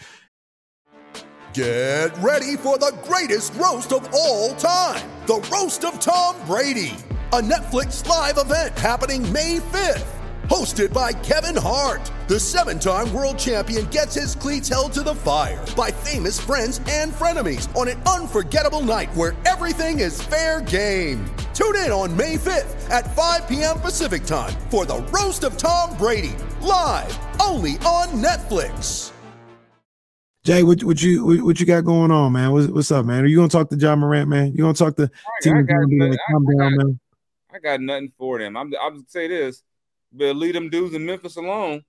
Get 1.53 2.17
ready 2.19 2.57
for 2.57 2.79
the 2.79 2.97
greatest 3.05 3.55
roast 3.55 3.93
of 3.93 4.09
all 4.13 4.55
time: 4.55 5.03
the 5.27 5.41
roast 5.53 5.85
of 5.85 5.99
Tom 5.99 6.37
Brady, 6.47 6.95
a 7.33 7.41
Netflix 7.41 8.07
live 8.07 8.39
event 8.39 8.79
happening 8.79 9.33
May 9.33 9.59
5th 9.59 10.16
hosted 10.49 10.93
by 10.93 11.13
Kevin 11.13 11.57
Hart. 11.57 12.11
The 12.29 12.41
seven 12.41 12.79
time 12.79 13.13
world 13.13 13.39
champion 13.39 13.87
gets 13.87 14.15
his 14.15 14.35
cleats 14.35 14.69
held 14.69 14.93
to 14.95 15.03
the 15.03 15.15
fire 15.15 15.65
by 15.77 15.91
famous 15.91 16.41
friends 16.41 16.81
and 16.89 17.13
frenemies 17.13 17.75
on 17.77 17.89
an 17.89 18.01
unforgettable 18.03 18.81
night 18.81 19.15
where 19.15 19.35
everything 19.45 20.01
is 20.01 20.23
fair 20.23 20.61
game. 20.61 21.25
Tune 21.55 21.77
in 21.77 21.91
on 21.91 22.17
May 22.17 22.37
5th 22.37 22.91
at 22.91 23.15
5 23.15 23.49
p.m. 23.49 23.79
Pacific 23.79 24.25
time 24.25 24.53
for 24.71 24.85
the 24.85 24.99
Roast 25.13 25.45
of 25.45 25.57
Tom 25.57 25.97
Brady, 25.97 26.35
live 26.61 27.19
only 27.41 27.73
on 27.79 28.09
Netflix. 28.23 29.13
Jay, 30.45 30.63
what, 30.63 30.83
what 30.85 31.03
you 31.03 31.45
what, 31.45 31.59
you 31.59 31.67
got 31.67 31.85
going 31.85 32.13
on, 32.13 32.33
man? 32.33 32.53
What's, 32.53 32.69
what's 32.69 32.93
up, 32.93 33.05
man? 33.05 33.25
Are 33.25 33.27
you 33.27 33.37
gonna 33.37 33.49
talk 33.49 33.69
to 33.71 33.77
Ja 33.77 33.97
Morant, 33.97 34.29
man? 34.29 34.53
You 34.53 34.59
gonna 34.59 34.75
talk 34.75 34.95
to 34.95 35.11
I, 35.45 35.49
I, 35.51 35.63
got, 35.63 35.77
I, 35.77 36.69
got, 36.69 36.87
I 37.53 37.59
got 37.59 37.81
nothing 37.81 38.13
for 38.17 38.39
them. 38.39 38.57
I'm 38.57 38.73
I'm 38.81 39.05
say 39.09 39.27
this 39.27 39.65
better 40.13 40.35
leave 40.35 40.55
them 40.55 40.71
dudes 40.71 40.95
in 40.95 41.05
Memphis 41.07 41.37
alone. 41.37 41.83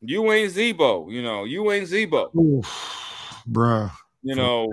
You 0.00 0.30
ain't 0.32 0.52
Z-Bo, 0.52 1.08
you 1.10 1.22
know. 1.22 1.44
You 1.44 1.70
ain't 1.72 1.92
Oof, 1.92 3.42
bruh. 3.48 3.90
You 4.22 4.34
know, 4.34 4.68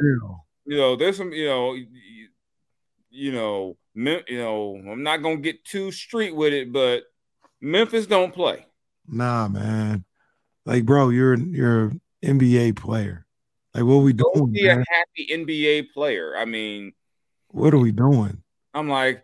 you 0.66 0.78
know. 0.78 0.96
There's 0.96 1.18
some, 1.18 1.32
you 1.32 1.48
know, 1.48 1.74
you, 1.74 1.88
you 3.10 3.32
know, 3.32 3.78
you 3.96 4.38
know. 4.38 4.82
I'm 4.92 5.04
not 5.04 5.24
gonna 5.24 5.38
get 5.38 5.64
too 5.64 5.92
street 5.92 6.36
with 6.36 6.54
it, 6.54 6.72
but 6.72 7.04
Memphis 7.62 8.06
don't 8.06 8.34
play. 8.34 8.66
Nah, 9.08 9.48
man. 9.48 10.04
Like, 10.66 10.86
bro, 10.86 11.10
you're 11.10 11.36
you're 11.36 11.86
an 11.86 12.02
NBA 12.24 12.76
player. 12.76 13.26
Like, 13.74 13.84
what 13.86 13.94
are 13.94 14.04
we 14.04 14.14
doing? 14.14 14.52
Be 14.52 14.68
man? 14.68 14.80
a 14.82 14.94
happy 14.94 15.28
NBA 15.32 15.94
player. 15.94 16.36
I 16.38 16.46
mean, 16.46 16.94
what 17.48 17.74
are 17.74 17.80
we 17.80 17.92
doing? 17.92 18.42
I'm 18.74 18.88
like, 18.90 19.24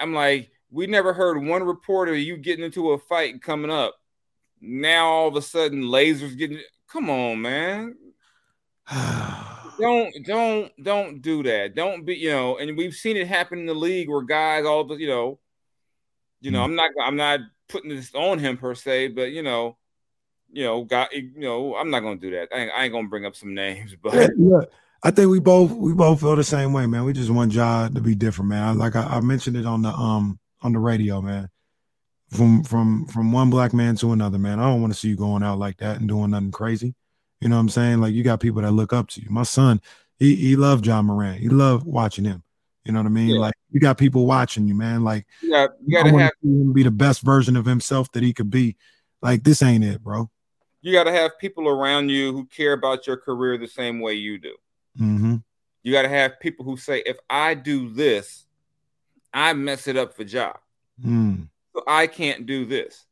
I'm 0.00 0.14
like, 0.14 0.50
we 0.70 0.86
never 0.86 1.12
heard 1.12 1.42
one 1.42 1.62
report 1.62 2.08
of 2.08 2.18
you 2.18 2.36
getting 2.36 2.64
into 2.64 2.92
a 2.92 2.98
fight 2.98 3.42
coming 3.42 3.70
up. 3.70 3.94
Now 4.60 5.06
all 5.06 5.28
of 5.28 5.36
a 5.36 5.42
sudden, 5.42 5.82
lasers 5.82 6.36
getting. 6.36 6.60
Come 6.90 7.10
on, 7.10 7.40
man. 7.42 7.96
don't 9.78 10.14
don't 10.24 10.72
don't 10.82 11.22
do 11.22 11.42
that. 11.44 11.74
Don't 11.74 12.04
be 12.04 12.16
you 12.16 12.30
know. 12.30 12.58
And 12.58 12.76
we've 12.76 12.94
seen 12.94 13.16
it 13.16 13.28
happen 13.28 13.58
in 13.60 13.66
the 13.66 13.74
league 13.74 14.08
where 14.08 14.22
guys 14.22 14.64
all 14.64 14.84
the 14.84 14.96
you 14.96 15.08
know, 15.08 15.38
you 16.40 16.50
know. 16.50 16.60
Mm. 16.60 16.64
I'm 16.64 16.74
not 16.74 16.90
I'm 17.02 17.16
not 17.16 17.40
putting 17.68 17.90
this 17.90 18.14
on 18.14 18.38
him 18.38 18.56
per 18.56 18.74
se, 18.74 19.08
but 19.08 19.30
you 19.30 19.42
know, 19.42 19.76
you 20.50 20.64
know, 20.64 20.84
got 20.84 21.12
you 21.12 21.32
know, 21.36 21.76
I'm 21.76 21.90
not 21.90 22.00
gonna 22.00 22.16
do 22.16 22.30
that. 22.32 22.48
I 22.52 22.58
ain't, 22.58 22.72
I 22.72 22.84
ain't 22.84 22.92
gonna 22.92 23.08
bring 23.08 23.26
up 23.26 23.36
some 23.36 23.54
names, 23.54 23.94
but 24.02 24.14
Yeah, 24.14 24.28
yeah. 24.38 24.60
I 25.02 25.12
think 25.12 25.30
we 25.30 25.38
both 25.38 25.70
we 25.70 25.92
both 25.92 26.20
feel 26.20 26.34
the 26.34 26.44
same 26.44 26.72
way, 26.72 26.86
man. 26.86 27.04
We 27.04 27.12
just 27.12 27.30
want 27.30 27.52
Ja 27.52 27.88
to 27.88 28.00
be 28.00 28.16
different, 28.16 28.48
man. 28.48 28.78
Like 28.78 28.96
I, 28.96 29.04
I 29.04 29.20
mentioned 29.20 29.56
it 29.56 29.66
on 29.66 29.82
the 29.82 29.90
um 29.90 30.40
on 30.62 30.72
the 30.72 30.78
radio, 30.78 31.20
man. 31.20 31.48
From 32.30 32.62
from 32.62 33.06
from 33.06 33.32
one 33.32 33.50
black 33.50 33.72
man 33.72 33.96
to 33.96 34.12
another, 34.12 34.38
man. 34.38 34.60
I 34.60 34.64
don't 34.64 34.80
want 34.82 34.92
to 34.92 34.98
see 34.98 35.08
you 35.08 35.16
going 35.16 35.42
out 35.42 35.58
like 35.58 35.78
that 35.78 35.98
and 35.98 36.08
doing 36.08 36.30
nothing 36.30 36.50
crazy. 36.50 36.94
You 37.40 37.48
know 37.48 37.56
what 37.56 37.60
I'm 37.62 37.68
saying? 37.68 38.00
Like 38.00 38.12
you 38.14 38.22
got 38.22 38.40
people 38.40 38.62
that 38.62 38.72
look 38.72 38.92
up 38.92 39.08
to 39.10 39.22
you. 39.22 39.30
My 39.30 39.44
son, 39.44 39.80
he 40.18 40.34
he 40.34 40.56
loved 40.56 40.86
Ja 40.86 41.00
Moran. 41.00 41.38
He 41.38 41.48
loved 41.48 41.86
watching 41.86 42.24
him. 42.24 42.42
You 42.84 42.92
know 42.92 43.00
what 43.00 43.06
I 43.06 43.10
mean? 43.10 43.28
Yeah. 43.30 43.40
Like 43.40 43.54
you 43.70 43.80
got 43.80 43.98
people 43.98 44.26
watching 44.26 44.66
you, 44.68 44.74
man. 44.74 45.04
Like 45.04 45.26
yeah, 45.42 45.68
you 45.84 45.96
gotta 45.96 46.16
have 46.18 46.32
him 46.42 46.72
be 46.72 46.82
the 46.82 46.90
best 46.90 47.22
version 47.22 47.56
of 47.56 47.64
himself 47.64 48.10
that 48.12 48.22
he 48.22 48.32
could 48.32 48.50
be. 48.50 48.76
Like 49.22 49.42
this 49.44 49.62
ain't 49.62 49.84
it, 49.84 50.02
bro. 50.02 50.30
you 50.80 50.92
gotta 50.92 51.12
have 51.12 51.38
people 51.38 51.68
around 51.68 52.08
you 52.08 52.32
who 52.32 52.46
care 52.46 52.72
about 52.72 53.06
your 53.06 53.16
career 53.16 53.58
the 53.58 53.66
same 53.68 54.00
way 54.00 54.14
you 54.14 54.38
do. 54.38 54.54
Mm-hmm. 55.00 55.36
You 55.82 55.92
gotta 55.92 56.08
have 56.08 56.40
people 56.40 56.64
who 56.64 56.76
say, 56.76 57.02
if 57.06 57.16
I 57.30 57.54
do 57.54 57.90
this, 57.90 58.46
I 59.32 59.52
mess 59.52 59.86
it 59.86 59.96
up 59.96 60.14
for 60.14 60.22
Ja. 60.22 60.52
Mm. 61.04 61.48
So 61.74 61.82
I 61.86 62.06
can't 62.06 62.46
do 62.46 62.64
this. 62.64 63.04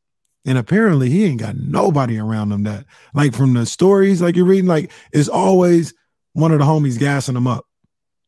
And 0.45 0.57
apparently 0.57 1.09
he 1.09 1.25
ain't 1.25 1.39
got 1.41 1.57
nobody 1.57 2.17
around 2.19 2.51
him 2.51 2.63
that 2.63 2.85
like 3.13 3.33
from 3.33 3.53
the 3.53 3.65
stories 3.65 4.21
like 4.21 4.35
you're 4.35 4.45
reading, 4.45 4.65
like 4.67 4.91
it's 5.11 5.27
always 5.29 5.93
one 6.33 6.51
of 6.51 6.59
the 6.59 6.65
homies 6.65 6.97
gassing 6.99 7.35
him 7.35 7.47
up. 7.47 7.65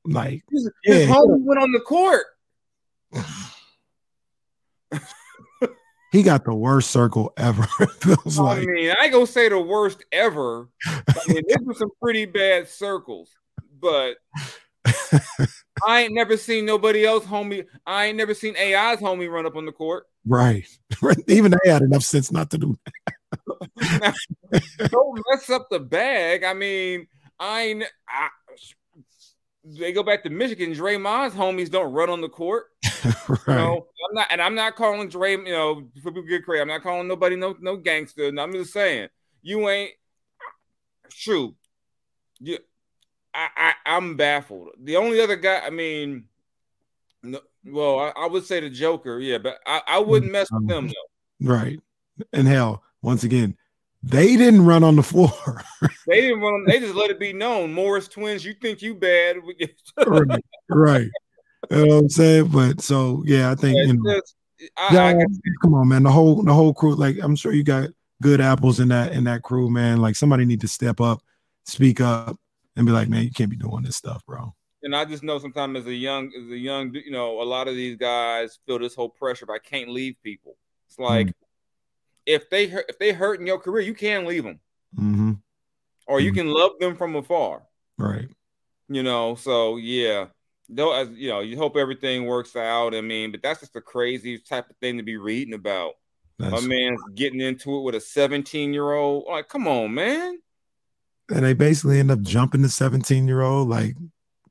Like, 0.05 0.43
His, 0.51 0.69
Yeah. 0.83 0.95
his 0.95 1.07
homie 1.07 1.43
went 1.45 1.61
on 1.61 1.71
the 1.71 1.79
court. 1.79 2.25
he 6.11 6.23
got 6.23 6.43
the 6.45 6.53
worst 6.53 6.91
circle 6.91 7.31
ever. 7.37 7.63
feels 8.01 8.39
I 8.39 8.43
like 8.43 8.67
mean, 8.67 8.91
I 8.99 9.03
ain't 9.05 9.13
gonna 9.13 9.27
say 9.27 9.49
the 9.49 9.59
worst 9.59 10.03
ever. 10.11 10.69
I 10.85 11.01
mean, 11.27 11.43
there 11.47 11.57
were 11.63 11.73
some 11.73 11.91
pretty 12.01 12.25
bad 12.25 12.67
circles, 12.67 13.31
but 13.79 14.17
I 15.87 16.01
ain't 16.01 16.13
never 16.13 16.37
seen 16.37 16.65
nobody 16.65 17.05
else 17.05 17.25
homie. 17.25 17.65
I 17.85 18.05
ain't 18.05 18.17
never 18.17 18.33
seen 18.33 18.55
AI's 18.55 18.99
homie 18.99 19.31
run 19.31 19.45
up 19.45 19.55
on 19.55 19.65
the 19.65 19.71
court. 19.71 20.05
right. 21.01 21.19
Even 21.27 21.51
they 21.51 21.71
had 21.71 21.81
enough 21.81 22.03
sense 22.03 22.31
not 22.31 22.49
to 22.51 22.57
do 22.57 22.77
that 23.75 24.15
Don't 24.89 25.21
mess 25.29 25.49
up 25.49 25.69
the 25.69 25.79
bag. 25.79 26.43
I 26.43 26.53
mean, 26.53 27.07
I 27.39 27.61
ain't. 27.61 27.83
I, 28.07 28.29
they 29.63 29.91
go 29.91 30.03
back 30.03 30.23
to 30.23 30.29
Michigan. 30.29 30.73
Draymond's 30.73 31.35
homies 31.35 31.69
don't 31.69 31.93
run 31.93 32.09
on 32.09 32.21
the 32.21 32.29
court. 32.29 32.67
that. 32.83 33.15
You 33.47 33.53
know, 33.53 33.87
I'm 34.09 34.15
not, 34.15 34.27
and 34.31 34.41
I'm 34.41 34.55
not 34.55 34.75
calling 34.75 35.07
Dray. 35.07 35.33
You 35.33 35.43
know, 35.51 35.87
for 36.01 36.11
people 36.11 36.23
get 36.23 36.43
crazy. 36.43 36.61
I'm 36.61 36.67
not 36.67 36.81
calling 36.81 37.07
nobody 37.07 37.35
no 37.35 37.55
no 37.59 37.77
gangster. 37.77 38.27
I'm 38.27 38.53
just 38.53 38.73
saying 38.73 39.09
you 39.41 39.69
ain't 39.69 39.91
true. 41.11 41.55
You, 42.39 42.57
I, 43.33 43.47
I 43.55 43.73
I'm 43.85 44.17
baffled. 44.17 44.69
The 44.81 44.97
only 44.97 45.21
other 45.21 45.35
guy, 45.35 45.61
I 45.65 45.69
mean, 45.69 46.25
no, 47.23 47.39
well, 47.65 47.99
I, 47.99 48.23
I 48.23 48.27
would 48.27 48.45
say 48.45 48.59
the 48.59 48.69
Joker, 48.69 49.19
yeah, 49.19 49.37
but 49.37 49.59
I, 49.65 49.81
I 49.87 49.99
wouldn't 49.99 50.31
mess 50.31 50.49
with 50.51 50.67
them 50.67 50.87
though. 50.87 51.47
Right. 51.53 51.79
And 52.33 52.47
hell, 52.47 52.83
once 53.01 53.23
again, 53.23 53.55
they 54.03 54.35
didn't 54.35 54.65
run 54.65 54.83
on 54.83 54.95
the 54.95 55.03
floor. 55.03 55.63
They 56.07 56.21
didn't 56.21 56.41
run. 56.41 56.65
They 56.65 56.79
just 56.79 56.95
let 56.95 57.11
it 57.11 57.19
be 57.19 57.33
known. 57.33 57.71
Morris 57.71 58.07
twins, 58.07 58.43
you 58.43 58.55
think 58.55 58.81
you 58.81 58.95
bad? 58.95 59.37
right. 60.07 60.43
Right. 60.67 61.07
You 61.69 61.85
know 61.85 61.85
what 61.85 61.99
I'm 61.99 62.09
saying? 62.09 62.47
But 62.47 62.81
so 62.81 63.21
yeah, 63.27 63.51
I 63.51 63.55
think 63.55 63.77
you 63.77 63.93
know. 63.93 64.15
Just- 64.15 64.35
I, 64.75 64.93
Yeah, 64.93 65.05
I, 65.09 65.25
come 65.61 65.75
on, 65.75 65.87
man. 65.87 66.01
The 66.03 66.11
whole 66.11 66.41
the 66.41 66.53
whole 66.53 66.73
crew, 66.73 66.95
like 66.95 67.17
I'm 67.21 67.35
sure 67.35 67.53
you 67.53 67.63
got 67.63 67.89
good 68.21 68.41
apples 68.41 68.79
in 68.79 68.87
that 68.87 69.13
in 69.13 69.25
that 69.25 69.43
crew, 69.43 69.69
man. 69.69 69.99
Like 69.99 70.15
somebody 70.15 70.45
need 70.45 70.61
to 70.61 70.67
step 70.67 70.99
up, 70.99 71.21
speak 71.65 72.01
up, 72.01 72.39
and 72.79 72.85
be 72.87 72.91
like, 72.93 73.09
man, 73.09 73.23
you 73.25 73.31
can't 73.31 73.49
be 73.51 73.57
doing 73.57 73.83
this 73.83 73.97
stuff, 73.97 74.25
bro. 74.25 74.55
and 74.81 74.95
I 74.95 75.03
just 75.03 75.21
know 75.23 75.37
sometimes 75.39 75.77
as 75.79 75.85
a 75.87 75.93
young, 75.93 76.31
as 76.33 76.49
a 76.49 76.57
young, 76.57 76.93
you 76.95 77.11
know, 77.11 77.41
a 77.41 77.43
lot 77.43 77.67
of 77.67 77.75
these 77.75 77.97
guys 77.97 78.57
feel 78.65 78.79
this 78.79 78.95
whole 78.95 79.09
pressure. 79.09 79.45
But 79.45 79.53
I 79.53 79.59
can't 79.59 79.89
leave 79.89 80.15
people. 80.23 80.55
It's 80.87 80.97
like 80.97 81.27
Mm. 81.27 81.33
if 82.25 82.49
they 82.49 82.67
hurt, 82.67 82.85
if 82.87 82.97
they 82.97 83.11
hurt 83.11 83.41
in 83.41 83.45
your 83.45 83.59
career, 83.59 83.83
you 83.83 83.93
can 83.93 84.25
leave 84.25 84.45
them, 84.45 84.59
Mm-hmm. 84.97 85.33
or 86.07 86.21
you 86.21 86.31
Mhm. 86.31 86.35
can 86.35 86.47
love 86.47 86.71
them 86.79 86.95
from 86.95 87.15
afar. 87.17 87.63
Right. 87.97 88.29
You 88.87 89.03
know, 89.03 89.35
so 89.35 89.75
yeah. 89.75 90.27
Though, 90.69 90.93
as 90.93 91.09
you 91.09 91.27
know, 91.29 91.41
you 91.41 91.57
hope 91.57 91.75
everything 91.75 92.25
works 92.25 92.55
out. 92.55 92.95
I 92.95 93.01
mean, 93.01 93.31
but 93.31 93.41
that's 93.41 93.59
just 93.59 93.75
a 93.75 93.81
crazy 93.81 94.37
type 94.39 94.69
of 94.69 94.77
thing 94.77 94.95
to 94.97 95.03
be 95.03 95.17
reading 95.17 95.53
about. 95.55 95.95
My 96.37 96.51
That's, 96.51 96.63
man's 96.63 97.01
getting 97.15 97.41
into 97.41 97.75
it 97.77 97.81
with 97.81 97.95
a 97.95 97.99
17 97.99 98.71
year 98.73 98.93
old. 98.93 99.25
Like, 99.27 99.49
come 99.49 99.67
on, 99.67 99.93
man. 99.93 100.39
And 101.29 101.45
they 101.45 101.53
basically 101.53 101.99
end 101.99 102.11
up 102.11 102.21
jumping 102.21 102.61
the 102.61 102.69
17 102.69 103.27
year 103.27 103.41
old, 103.41 103.69
like, 103.69 103.95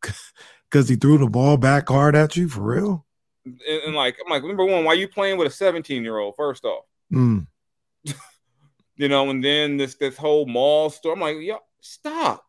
because 0.70 0.88
he 0.88 0.96
threw 0.96 1.18
the 1.18 1.26
ball 1.26 1.56
back 1.56 1.88
hard 1.88 2.14
at 2.14 2.36
you 2.36 2.48
for 2.48 2.60
real. 2.60 3.06
And, 3.44 3.60
and 3.86 3.94
like, 3.94 4.16
I'm 4.24 4.30
like, 4.30 4.44
number 4.44 4.64
one, 4.64 4.84
why 4.84 4.92
you 4.94 5.08
playing 5.08 5.38
with 5.38 5.48
a 5.48 5.50
17 5.50 6.02
year 6.02 6.18
old? 6.18 6.34
First 6.36 6.64
off, 6.64 6.84
Mm. 7.12 7.46
you 8.96 9.08
know, 9.08 9.30
and 9.30 9.42
then 9.42 9.76
this 9.76 9.94
this 9.94 10.16
whole 10.16 10.46
mall 10.46 10.90
store. 10.90 11.14
I'm 11.14 11.20
like, 11.20 11.36
yo, 11.40 11.58
stop. 11.80 12.44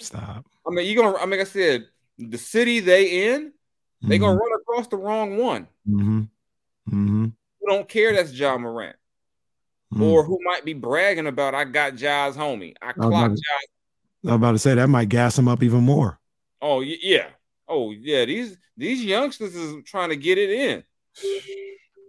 Stop. 0.00 0.44
I 0.66 0.70
mean, 0.70 0.86
you're 0.86 1.02
gonna. 1.02 1.16
I 1.16 1.22
mean, 1.22 1.38
like 1.38 1.40
I 1.40 1.44
said, 1.50 1.86
the 2.18 2.38
city 2.38 2.80
they 2.80 3.32
in, 3.34 3.52
they 4.02 4.18
gonna 4.18 4.36
Mhm. 4.36 4.40
run 4.40 4.60
across 4.60 4.86
the 4.88 4.96
wrong 4.96 5.36
one. 5.38 5.66
Mm-hmm. 5.88 6.20
Mm-hmm. 6.88 7.24
Who 7.24 7.66
don't 7.66 7.88
care? 7.88 8.12
That's 8.12 8.32
Ja 8.32 8.56
Morant, 8.58 8.96
Mm. 9.94 10.02
or 10.02 10.24
who 10.24 10.38
might 10.44 10.64
be 10.64 10.72
bragging 10.72 11.26
about, 11.26 11.54
I 11.54 11.64
got 11.64 11.94
Ja's 11.96 12.36
homie. 12.36 12.74
I 12.82 12.92
clocked 12.92 13.06
about 13.06 13.30
Ja. 13.30 13.36
to- 13.36 14.28
I'm 14.28 14.34
about 14.34 14.52
to 14.52 14.58
say 14.58 14.74
that 14.74 14.88
might 14.88 15.08
gas 15.08 15.38
him 15.38 15.48
up 15.48 15.62
even 15.62 15.80
more. 15.82 16.18
Oh 16.62 16.80
yeah. 16.80 17.26
Oh 17.68 17.90
yeah. 17.92 18.24
These 18.24 18.56
these 18.76 19.04
youngsters 19.04 19.54
is 19.54 19.82
trying 19.84 20.08
to 20.10 20.16
get 20.16 20.38
it 20.38 20.50
in. 20.50 20.82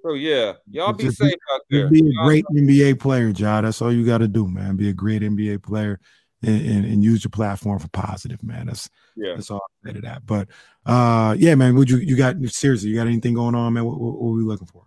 So 0.04 0.14
yeah, 0.14 0.54
y'all 0.70 0.94
be 0.94 1.06
Just 1.06 1.18
safe 1.18 1.34
out 1.54 1.62
there. 1.70 1.90
Be 1.90 2.00
a 2.00 2.04
Y'all- 2.04 2.26
great 2.26 2.46
NBA 2.54 3.00
player, 3.00 3.30
Ja. 3.30 3.62
That's 3.62 3.82
all 3.82 3.92
you 3.92 4.06
got 4.06 4.20
to 4.20 4.28
do, 4.28 4.48
man. 4.48 4.76
Be 4.76 4.90
a 4.90 4.94
great 4.94 5.24
NBA 5.24 5.64
player 5.64 6.00
and, 6.44 6.62
and, 6.66 6.86
and 6.86 7.04
use 7.04 7.24
your 7.24 7.32
platform 7.32 7.80
for 7.80 7.88
positive, 7.90 8.42
man. 8.44 8.68
That's 8.68 8.90
yeah. 9.16 9.34
that's 9.36 9.50
all 9.50 9.62
I 9.84 9.88
say 9.90 9.94
to 9.96 10.02
that. 10.02 10.26
But 10.26 10.48
uh, 10.86 11.36
yeah, 11.38 11.56
man. 11.56 11.76
Would 11.76 11.90
you 11.90 11.98
you 11.98 12.16
got 12.16 12.36
seriously? 12.46 12.90
You 12.90 12.96
got 12.96 13.08
anything 13.08 13.34
going 13.34 13.56
on, 13.56 13.74
man? 13.74 13.84
What, 13.86 14.00
what, 14.00 14.14
what 14.22 14.30
are 14.30 14.34
we 14.34 14.44
looking 14.44 14.68
for? 14.68 14.84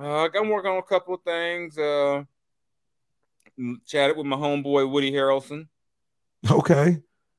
Uh, 0.00 0.28
I'm 0.34 0.48
working 0.48 0.70
on 0.70 0.78
a 0.78 0.82
couple 0.82 1.14
of 1.14 1.22
things. 1.22 1.76
Uh, 1.76 2.24
chatted 3.86 4.16
with 4.16 4.26
my 4.26 4.36
homeboy 4.36 4.90
Woody 4.90 5.12
Harrelson. 5.12 5.68
Okay, 6.50 6.98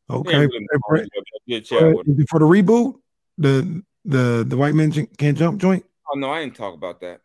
okay. 0.10 0.38
really 0.38 0.68
For- 0.88 0.98
homeboy, 0.98 1.08
but 1.16 1.24
I 1.24 1.40
did 1.48 1.66
chat 1.66 1.96
with 1.96 2.30
for 2.30 2.40
the 2.40 2.46
reboot, 2.46 3.00
the 3.38 3.84
the 4.06 4.46
the 4.48 4.58
white 4.58 4.76
men 4.76 4.92
can't 4.92 5.38
jump 5.38 5.60
joint. 5.60 5.84
Oh 6.14 6.20
no, 6.20 6.30
I 6.30 6.42
didn't 6.42 6.56
talk 6.56 6.76
about 6.76 7.02
that. 7.02 7.22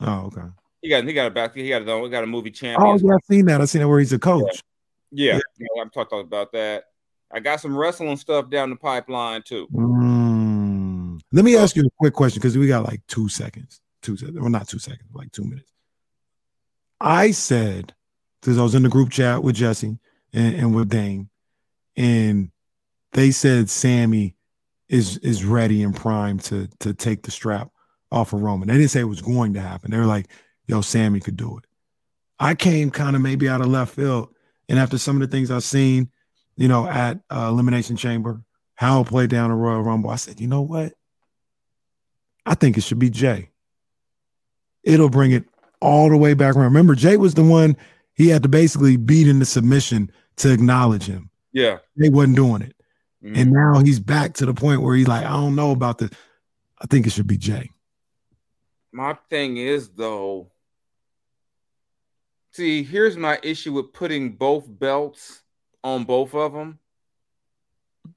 Oh, 0.00 0.26
okay. 0.26 0.46
He 0.82 0.88
got 0.88 1.04
he 1.04 1.12
got 1.12 1.26
a 1.26 1.30
back. 1.30 1.54
He 1.54 1.68
got 1.68 1.82
a 1.82 2.02
he 2.02 2.08
got 2.08 2.22
a 2.22 2.26
movie 2.28 2.52
champion. 2.52 2.80
Oh, 2.80 2.96
yeah, 2.96 3.14
I've 3.14 3.24
seen 3.28 3.46
that. 3.46 3.60
I've 3.60 3.68
seen 3.68 3.82
it 3.82 3.86
where 3.86 3.98
he's 3.98 4.12
a 4.12 4.20
coach. 4.20 4.62
yeah, 5.10 5.40
you 5.56 5.66
know, 5.74 5.82
I'm 5.82 5.90
talking 5.90 6.20
about 6.20 6.52
that. 6.52 6.84
I 7.32 7.40
got 7.40 7.60
some 7.60 7.76
wrestling 7.76 8.16
stuff 8.18 8.50
down 8.50 8.70
the 8.70 8.76
pipeline 8.76 9.42
too. 9.42 9.66
Mm. 9.72 11.18
Let 11.32 11.44
me 11.44 11.56
ask 11.56 11.74
you 11.74 11.82
a 11.82 11.90
quick 11.98 12.14
question 12.14 12.40
because 12.40 12.56
we 12.56 12.68
got 12.68 12.84
like 12.84 13.04
two 13.08 13.28
seconds. 13.28 13.80
Two 14.06 14.16
seconds. 14.16 14.38
Well, 14.38 14.50
not 14.50 14.68
two 14.68 14.78
seconds, 14.78 15.10
like 15.12 15.32
two 15.32 15.42
minutes. 15.42 15.72
I 17.00 17.32
said, 17.32 17.92
because 18.40 18.56
I 18.56 18.62
was 18.62 18.76
in 18.76 18.84
the 18.84 18.88
group 18.88 19.10
chat 19.10 19.42
with 19.42 19.56
Jesse 19.56 19.98
and, 20.32 20.54
and 20.54 20.76
with 20.76 20.88
Dane, 20.88 21.28
and 21.96 22.52
they 23.14 23.32
said 23.32 23.68
Sammy 23.68 24.36
is 24.88 25.18
is 25.18 25.44
ready 25.44 25.82
and 25.82 25.92
primed 25.92 26.42
to 26.42 26.68
to 26.78 26.94
take 26.94 27.22
the 27.24 27.32
strap 27.32 27.72
off 28.12 28.32
of 28.32 28.42
Roman. 28.42 28.68
They 28.68 28.74
didn't 28.74 28.92
say 28.92 29.00
it 29.00 29.04
was 29.04 29.22
going 29.22 29.54
to 29.54 29.60
happen. 29.60 29.90
They 29.90 29.98
were 29.98 30.06
like, 30.06 30.28
yo, 30.68 30.82
Sammy 30.82 31.18
could 31.18 31.36
do 31.36 31.58
it. 31.58 31.64
I 32.38 32.54
came 32.54 32.92
kind 32.92 33.16
of 33.16 33.22
maybe 33.22 33.48
out 33.48 33.60
of 33.60 33.66
left 33.66 33.96
field. 33.96 34.32
And 34.68 34.78
after 34.78 34.98
some 34.98 35.20
of 35.20 35.28
the 35.28 35.36
things 35.36 35.50
I've 35.50 35.64
seen, 35.64 36.12
you 36.54 36.68
know, 36.68 36.86
at 36.86 37.18
uh, 37.28 37.48
Elimination 37.48 37.96
Chamber, 37.96 38.40
how 38.76 39.02
played 39.02 39.30
down 39.30 39.50
the 39.50 39.56
Royal 39.56 39.82
Rumble, 39.82 40.10
I 40.10 40.16
said, 40.16 40.40
you 40.40 40.46
know 40.46 40.62
what? 40.62 40.92
I 42.44 42.54
think 42.54 42.78
it 42.78 42.82
should 42.82 43.00
be 43.00 43.10
Jay. 43.10 43.50
It'll 44.86 45.10
bring 45.10 45.32
it 45.32 45.44
all 45.80 46.08
the 46.08 46.16
way 46.16 46.32
back 46.32 46.54
around. 46.54 46.64
Remember, 46.66 46.94
Jay 46.94 47.18
was 47.18 47.34
the 47.34 47.44
one 47.44 47.76
he 48.14 48.28
had 48.28 48.42
to 48.44 48.48
basically 48.48 48.96
beat 48.96 49.28
into 49.28 49.44
submission 49.44 50.10
to 50.36 50.52
acknowledge 50.52 51.04
him. 51.04 51.28
Yeah. 51.52 51.78
They 51.96 52.08
wasn't 52.08 52.36
doing 52.36 52.62
it. 52.62 52.76
Mhm. 53.22 53.36
And 53.36 53.50
now 53.50 53.80
he's 53.80 53.98
back 54.00 54.34
to 54.34 54.46
the 54.46 54.54
point 54.54 54.82
where 54.82 54.94
he's 54.94 55.08
like, 55.08 55.26
I 55.26 55.30
don't 55.30 55.56
know 55.56 55.72
about 55.72 55.98
this. 55.98 56.10
I 56.80 56.86
think 56.86 57.06
it 57.06 57.10
should 57.10 57.26
be 57.26 57.36
Jay. 57.36 57.70
My 58.92 59.18
thing 59.28 59.56
is 59.56 59.88
though, 59.88 60.52
see, 62.52 62.82
here's 62.82 63.16
my 63.16 63.38
issue 63.42 63.72
with 63.72 63.92
putting 63.92 64.36
both 64.36 64.66
belts 64.68 65.42
on 65.82 66.04
both 66.04 66.34
of 66.34 66.52
them. 66.52 66.78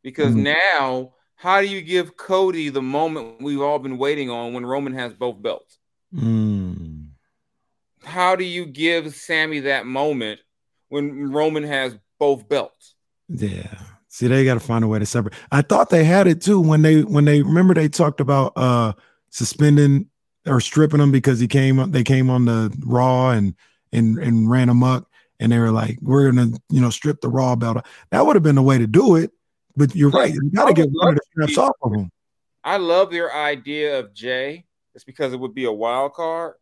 Because 0.03 0.35
Mhm. 0.35 0.55
now, 0.55 1.13
how 1.35 1.61
do 1.61 1.67
you 1.67 1.81
give 1.81 2.15
Cody 2.15 2.69
the 2.69 2.81
moment 2.81 3.41
we've 3.41 3.61
all 3.61 3.79
been 3.79 3.97
waiting 3.97 4.29
on 4.29 4.53
when 4.53 4.65
Roman 4.65 4.93
has 4.93 5.13
both 5.13 5.41
belts? 5.41 5.78
Mm. 6.13 7.09
how 8.03 8.35
do 8.35 8.43
you 8.43 8.65
give 8.65 9.13
Sammy 9.13 9.59
that 9.61 9.85
moment 9.85 10.39
when 10.87 11.31
Roman 11.31 11.63
has 11.63 11.97
both 12.17 12.49
belts? 12.49 12.95
Yeah. 13.27 13.75
See, 14.07 14.27
they 14.27 14.43
got 14.43 14.55
to 14.55 14.59
find 14.59 14.83
a 14.83 14.87
way 14.87 14.97
to 14.97 15.05
separate. 15.05 15.35
I 15.51 15.61
thought 15.61 15.91
they 15.91 16.03
had 16.03 16.25
it 16.25 16.41
too 16.41 16.59
when 16.59 16.81
they 16.81 17.03
when 17.03 17.25
they 17.25 17.43
remember 17.43 17.75
they 17.75 17.87
talked 17.87 18.19
about 18.19 18.53
uh 18.55 18.93
suspending 19.29 20.07
or 20.47 20.59
stripping 20.59 20.99
him 20.99 21.11
because 21.11 21.39
he 21.39 21.47
came 21.47 21.77
up, 21.77 21.91
they 21.91 22.03
came 22.03 22.29
on 22.29 22.45
the 22.45 22.75
Raw 22.85 23.29
and 23.29 23.53
and 23.93 24.17
and 24.17 24.49
ran 24.49 24.69
amok 24.69 25.07
and 25.39 25.51
they 25.51 25.59
were 25.59 25.71
like, 25.71 25.99
we're 26.01 26.31
gonna 26.31 26.57
you 26.69 26.81
know 26.81 26.89
strip 26.89 27.21
the 27.21 27.29
Raw 27.29 27.55
belt. 27.55 27.85
That 28.09 28.25
would 28.25 28.35
have 28.35 28.43
been 28.43 28.55
the 28.55 28.63
way 28.63 28.77
to 28.79 28.87
do 28.87 29.15
it. 29.15 29.31
But 29.75 29.95
you're 29.95 30.09
right. 30.09 30.33
You 30.33 30.49
got 30.51 30.65
to 30.65 30.73
get 30.73 30.89
one 30.91 31.09
of 31.09 31.15
the 31.15 31.21
straps 31.31 31.57
off 31.57 31.75
of 31.83 31.93
him. 31.93 32.11
I 32.63 32.77
love 32.77 33.11
their 33.11 33.33
idea 33.33 33.99
of 33.99 34.13
Jay. 34.13 34.65
It's 34.95 35.03
because 35.03 35.33
it 35.33 35.39
would 35.39 35.53
be 35.53 35.65
a 35.65 35.71
wild 35.71 36.13
card, 36.13 36.55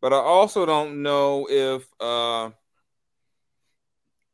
but 0.00 0.12
I 0.12 0.16
also 0.16 0.66
don't 0.66 1.02
know 1.02 1.46
if 1.48 1.86
uh 2.00 2.50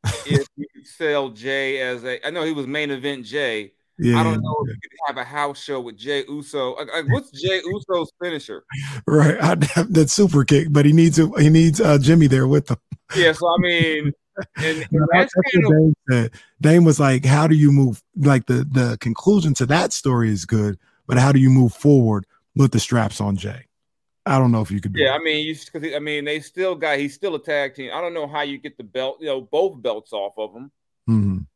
if 0.25 0.47
you 0.55 0.65
could 0.73 0.87
sell 0.87 1.29
Jay 1.29 1.81
as 1.81 2.03
a. 2.03 2.25
I 2.25 2.29
know 2.31 2.43
he 2.43 2.53
was 2.53 2.67
main 2.67 2.91
event 2.91 3.25
Jay. 3.25 3.73
Yeah. 4.01 4.17
I 4.17 4.23
don't 4.23 4.41
know 4.41 4.55
if 4.65 4.69
you 4.69 4.89
could 4.89 4.99
have 5.07 5.17
a 5.17 5.25
house 5.25 5.61
show 5.61 5.81
with 5.81 5.97
Jay 5.97 6.23
Uso. 6.29 6.75
Like, 6.75 6.87
like, 6.93 7.09
what's 7.09 7.31
Jay 7.31 7.61
Uso's 7.65 8.09
finisher? 8.21 8.63
Right. 9.05 9.37
Have 9.41 9.93
that 9.93 10.09
super 10.09 10.45
kick, 10.45 10.67
but 10.71 10.85
he 10.85 10.93
needs 10.93 11.19
a, 11.19 11.29
he 11.37 11.49
needs 11.49 11.81
uh, 11.81 11.97
Jimmy 11.97 12.27
there 12.27 12.47
with 12.47 12.71
him. 12.71 12.77
Yeah, 13.15 13.33
so 13.33 13.45
I 13.47 13.57
mean, 13.59 14.13
and, 14.57 14.77
and 14.91 15.07
that's 15.11 15.33
that's 15.35 15.69
Dame 15.69 15.95
said. 16.09 16.31
Dame 16.61 16.85
was 16.85 16.99
like, 16.99 17.25
"How 17.25 17.47
do 17.47 17.55
you 17.55 17.71
move?" 17.71 18.01
Like 18.15 18.45
the 18.45 18.65
the 18.71 18.97
conclusion 19.01 19.53
to 19.55 19.65
that 19.65 19.91
story 19.91 20.29
is 20.29 20.45
good, 20.45 20.77
but 21.05 21.17
how 21.17 21.33
do 21.33 21.39
you 21.39 21.49
move 21.49 21.73
forward 21.73 22.25
with 22.59 22.71
the 22.71 22.79
straps 22.79 23.19
on 23.21 23.37
Jay? 23.37 23.65
I 24.25 24.37
don't 24.37 24.51
know 24.51 24.61
if 24.61 24.69
you 24.69 24.79
could. 24.79 24.93
Do 24.93 25.01
yeah. 25.01 25.13
it. 25.13 25.15
I 25.15 25.23
mean, 25.23 25.47
you 25.47 25.55
because 25.55 25.95
I 25.95 25.99
mean 25.99 26.25
they 26.25 26.39
still 26.41 26.75
got 26.75 26.99
he's 26.99 27.15
still 27.15 27.33
a 27.33 27.43
tag 27.43 27.73
team. 27.73 27.89
I 27.93 28.01
don't 28.01 28.13
know 28.13 28.27
how 28.27 28.41
you 28.41 28.59
get 28.59 28.77
the 28.77 28.83
belt, 28.83 29.17
you 29.19 29.27
know, 29.27 29.41
both 29.41 29.81
belts 29.81 30.13
off 30.13 30.33
of 30.37 30.53
him. 30.53 30.71
Mhm. 31.09 31.47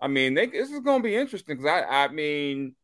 I 0.00 0.06
mean, 0.06 0.34
they, 0.34 0.46
this 0.46 0.70
is 0.70 0.80
going 0.80 1.00
to 1.00 1.02
be 1.02 1.14
interesting 1.16 1.56
because 1.56 1.70
I, 1.70 2.04
I 2.04 2.08
mean, 2.08 2.74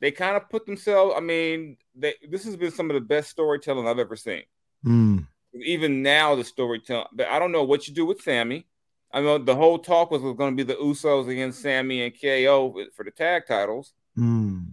they 0.00 0.10
kind 0.10 0.36
of 0.36 0.48
put 0.48 0.64
themselves. 0.64 1.14
I 1.16 1.20
mean, 1.20 1.76
they 1.94 2.14
this 2.28 2.44
has 2.44 2.56
been 2.56 2.70
some 2.70 2.90
of 2.90 2.94
the 2.94 3.00
best 3.00 3.30
storytelling 3.30 3.88
I've 3.88 3.98
ever 3.98 4.16
seen. 4.16 4.44
Mm. 4.84 5.26
Even 5.54 6.02
now, 6.02 6.34
the 6.34 6.44
storytelling. 6.44 7.06
But 7.12 7.28
I 7.28 7.38
don't 7.38 7.52
know 7.52 7.64
what 7.64 7.88
you 7.88 7.94
do 7.94 8.06
with 8.06 8.22
Sammy. 8.22 8.66
I 9.12 9.20
know 9.20 9.38
the 9.38 9.54
whole 9.54 9.78
talk 9.78 10.10
was, 10.10 10.22
was 10.22 10.36
going 10.36 10.56
to 10.56 10.64
be 10.64 10.72
the 10.72 10.78
Usos 10.78 11.28
against 11.28 11.62
Sammy 11.62 12.02
and 12.02 12.14
KO 12.20 12.74
for 12.94 13.04
the 13.04 13.12
tag 13.12 13.46
titles. 13.46 13.92
Mm. 14.18 14.66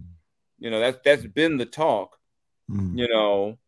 You 0.58 0.70
know, 0.70 0.80
that's 0.80 0.98
that's 1.04 1.26
been 1.26 1.56
the 1.56 1.66
talk. 1.66 2.18
Mm. 2.70 2.98
You 2.98 3.08
know, 3.08 3.58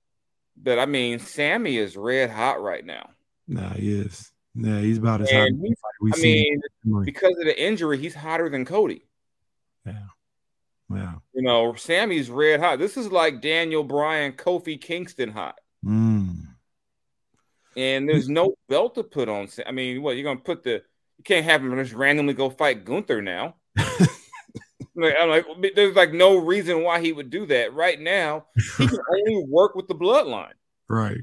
but 0.57 0.79
I 0.79 0.87
mean, 0.87 1.19
Sammy 1.19 1.77
is 1.77 1.97
red 1.97 2.31
hot 2.31 2.63
right 2.63 2.85
now. 2.85 3.11
Nah, 3.47 3.75
he 3.75 3.93
is. 3.93 4.33
Yeah, 4.55 4.81
he's 4.81 4.99
about 4.99 5.23
as 5.23 5.31
hot. 5.31 5.49
And 5.49 5.61
we 6.01 6.13
I 6.13 6.19
mean, 6.19 6.61
because 7.05 7.37
of 7.39 7.45
the 7.45 7.61
injury, 7.61 7.99
he's 7.99 8.15
hotter 8.15 8.49
than 8.49 8.65
Cody. 8.65 9.05
yeah, 9.85 10.07
yeah. 10.91 11.15
You 11.35 11.43
know, 11.43 11.75
Sammy's 11.75 12.31
red 12.31 12.61
hot. 12.61 12.79
This 12.79 12.97
is 12.97 13.11
like 13.11 13.41
Daniel 13.41 13.85
Bryan, 13.85 14.33
Kofi 14.33 14.81
Kingston 14.81 15.31
hot. 15.33 15.59
Mm. 15.85 16.47
And 17.77 18.09
there's 18.09 18.29
no 18.29 18.55
belt 18.69 18.95
to 18.95 19.03
put 19.03 19.29
on. 19.29 19.49
I 19.67 19.73
mean, 19.73 20.03
what 20.03 20.17
you're 20.17 20.25
gonna 20.25 20.41
put 20.41 20.63
the? 20.63 20.83
You 21.19 21.25
can't 21.25 21.45
have 21.45 21.63
him 21.63 21.77
just 21.77 21.93
randomly 21.93 22.35
go 22.35 22.51
fight 22.51 22.85
Gunther 22.85 23.23
now. 23.23 23.57
Like, 24.95 25.15
I'm 25.21 25.29
like, 25.29 25.47
there's 25.75 25.97
like 25.97 26.13
no 26.13 26.37
reason 26.37 26.83
why 26.83 27.01
he 27.01 27.13
would 27.13 27.31
do 27.31 27.47
that 27.47 27.75
right 27.75 28.01
now. 28.01 28.47
He 28.79 28.87
can 28.87 28.99
only 29.29 29.45
work 29.49 29.75
with 29.75 29.89
the 29.89 29.95
bloodline. 29.95 30.53
Right, 30.89 31.21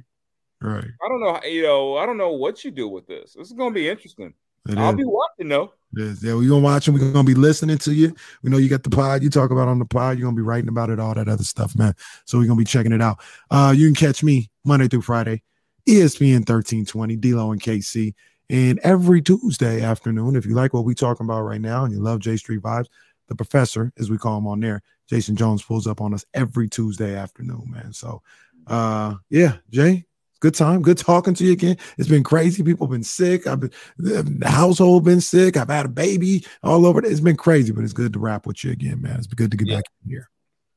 right. 0.62 0.86
I 0.86 1.08
don't 1.10 1.22
know, 1.22 1.40
you 1.44 1.64
know, 1.64 1.98
I 1.98 2.06
don't 2.06 2.18
know 2.18 2.34
what 2.34 2.64
you 2.64 2.72
do 2.72 2.88
with 2.88 3.08
this. 3.08 3.34
This 3.34 3.48
is 3.48 3.54
gonna 3.54 3.74
be 3.74 3.88
interesting. 3.90 4.34
It 4.70 4.78
I'll 4.78 4.92
is. 4.92 4.98
be 4.98 5.06
watching 5.06 5.50
though. 5.50 5.74
Yeah, 5.94 6.36
we're 6.36 6.48
gonna 6.48 6.60
watch 6.60 6.86
them. 6.86 6.94
We're 6.94 7.12
gonna 7.12 7.24
be 7.24 7.34
listening 7.34 7.78
to 7.80 7.94
you. 7.94 8.16
We 8.44 8.50
know 8.50 8.58
you 8.58 8.70
got 8.70 8.84
the 8.84 8.90
pod. 8.90 9.24
You 9.24 9.30
talk 9.30 9.52
about 9.52 9.68
on 9.68 9.80
the 9.80 9.86
pod. 9.86 10.18
You're 10.18 10.26
gonna 10.26 10.36
be 10.38 10.42
writing 10.42 10.70
about 10.70 10.90
it, 10.90 11.00
all 11.00 11.14
that 11.14 11.28
other 11.28 11.44
stuff, 11.44 11.76
man. 11.76 11.96
So 12.26 12.38
we're 12.38 12.48
gonna 12.48 12.58
be 12.58 12.66
checking 12.66 12.92
it 12.92 13.02
out. 13.02 13.20
Uh, 13.50 13.74
you 13.76 13.88
can 13.88 13.96
catch 13.96 14.24
me 14.24 14.50
Monday 14.64 14.88
through 14.88 15.02
Friday, 15.02 15.44
ESPN 15.88 16.48
1320, 16.48 17.16
D'Lo 17.18 17.52
and 17.52 17.62
KC, 17.62 18.14
and 18.50 18.80
every 18.84 19.22
Tuesday 19.22 19.82
afternoon. 19.82 20.36
If 20.36 20.46
you 20.46 20.54
like 20.54 20.74
what 20.74 20.86
we 20.86 20.96
talking 20.96 21.26
about 21.26 21.42
right 21.42 21.62
now 21.62 21.84
and 21.84 21.94
you 21.94 22.00
love 22.00 22.20
J 22.20 22.38
Street 22.38 22.62
vibes, 22.62 22.88
the 23.32 23.36
professor, 23.36 23.94
as 23.98 24.10
we 24.10 24.18
call 24.18 24.38
him 24.38 24.46
on 24.46 24.60
there, 24.60 24.82
Jason 25.10 25.38
Jones 25.38 25.64
pulls 25.64 25.88
up 25.88 26.02
on 26.02 26.14
us 26.14 26.26
every 26.34 26.68
Tuesday 26.68 27.16
afternoon, 27.16 27.64
man. 27.68 27.94
So, 27.94 28.22
uh, 28.68 29.16
yeah, 29.30 29.56
Jay, 29.70 30.04
good 30.42 30.54
time, 30.54 30.82
good 30.82 30.98
talking 30.98 31.34
to 31.36 31.46
you 31.46 31.54
again. 31.54 31.78
It's 31.98 32.10
been 32.10 32.26
crazy. 32.26 32.62
People 32.62 32.88
been 32.88 33.04
sick. 33.06 33.48
I've 33.48 33.62
been 33.62 33.72
the 33.98 34.50
household 34.50 35.06
been 35.06 35.22
sick. 35.22 35.56
I've 35.56 35.70
had 35.70 35.86
a 35.86 35.90
baby 35.90 36.46
all 36.62 36.86
over. 36.86 37.04
It's 37.06 37.22
been 37.22 37.38
crazy, 37.38 37.72
but 37.72 37.86
it's 37.86 37.94
good 37.94 38.12
to 38.14 38.20
rap 38.20 38.46
with 38.46 38.66
you 38.66 38.72
again, 38.72 39.02
man. 39.02 39.16
It's 39.16 39.28
been 39.28 39.38
good 39.38 39.52
to 39.52 39.58
get 39.58 39.70
Yeah. 39.70 39.78
back 39.78 39.86
in 40.04 40.10
here. 40.12 40.30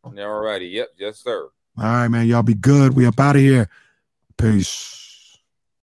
All 0.04 0.40
righty. 0.40 0.66
Yep. 0.66 0.90
Yes, 0.96 1.18
sir. 1.18 1.48
All 1.76 1.84
right, 1.84 2.08
man. 2.08 2.28
Y'all 2.28 2.44
be 2.44 2.54
good. 2.54 2.94
We 2.94 3.04
up 3.04 3.18
out 3.18 3.34
of 3.34 3.42
here. 3.42 3.68
Peace. 4.38 5.03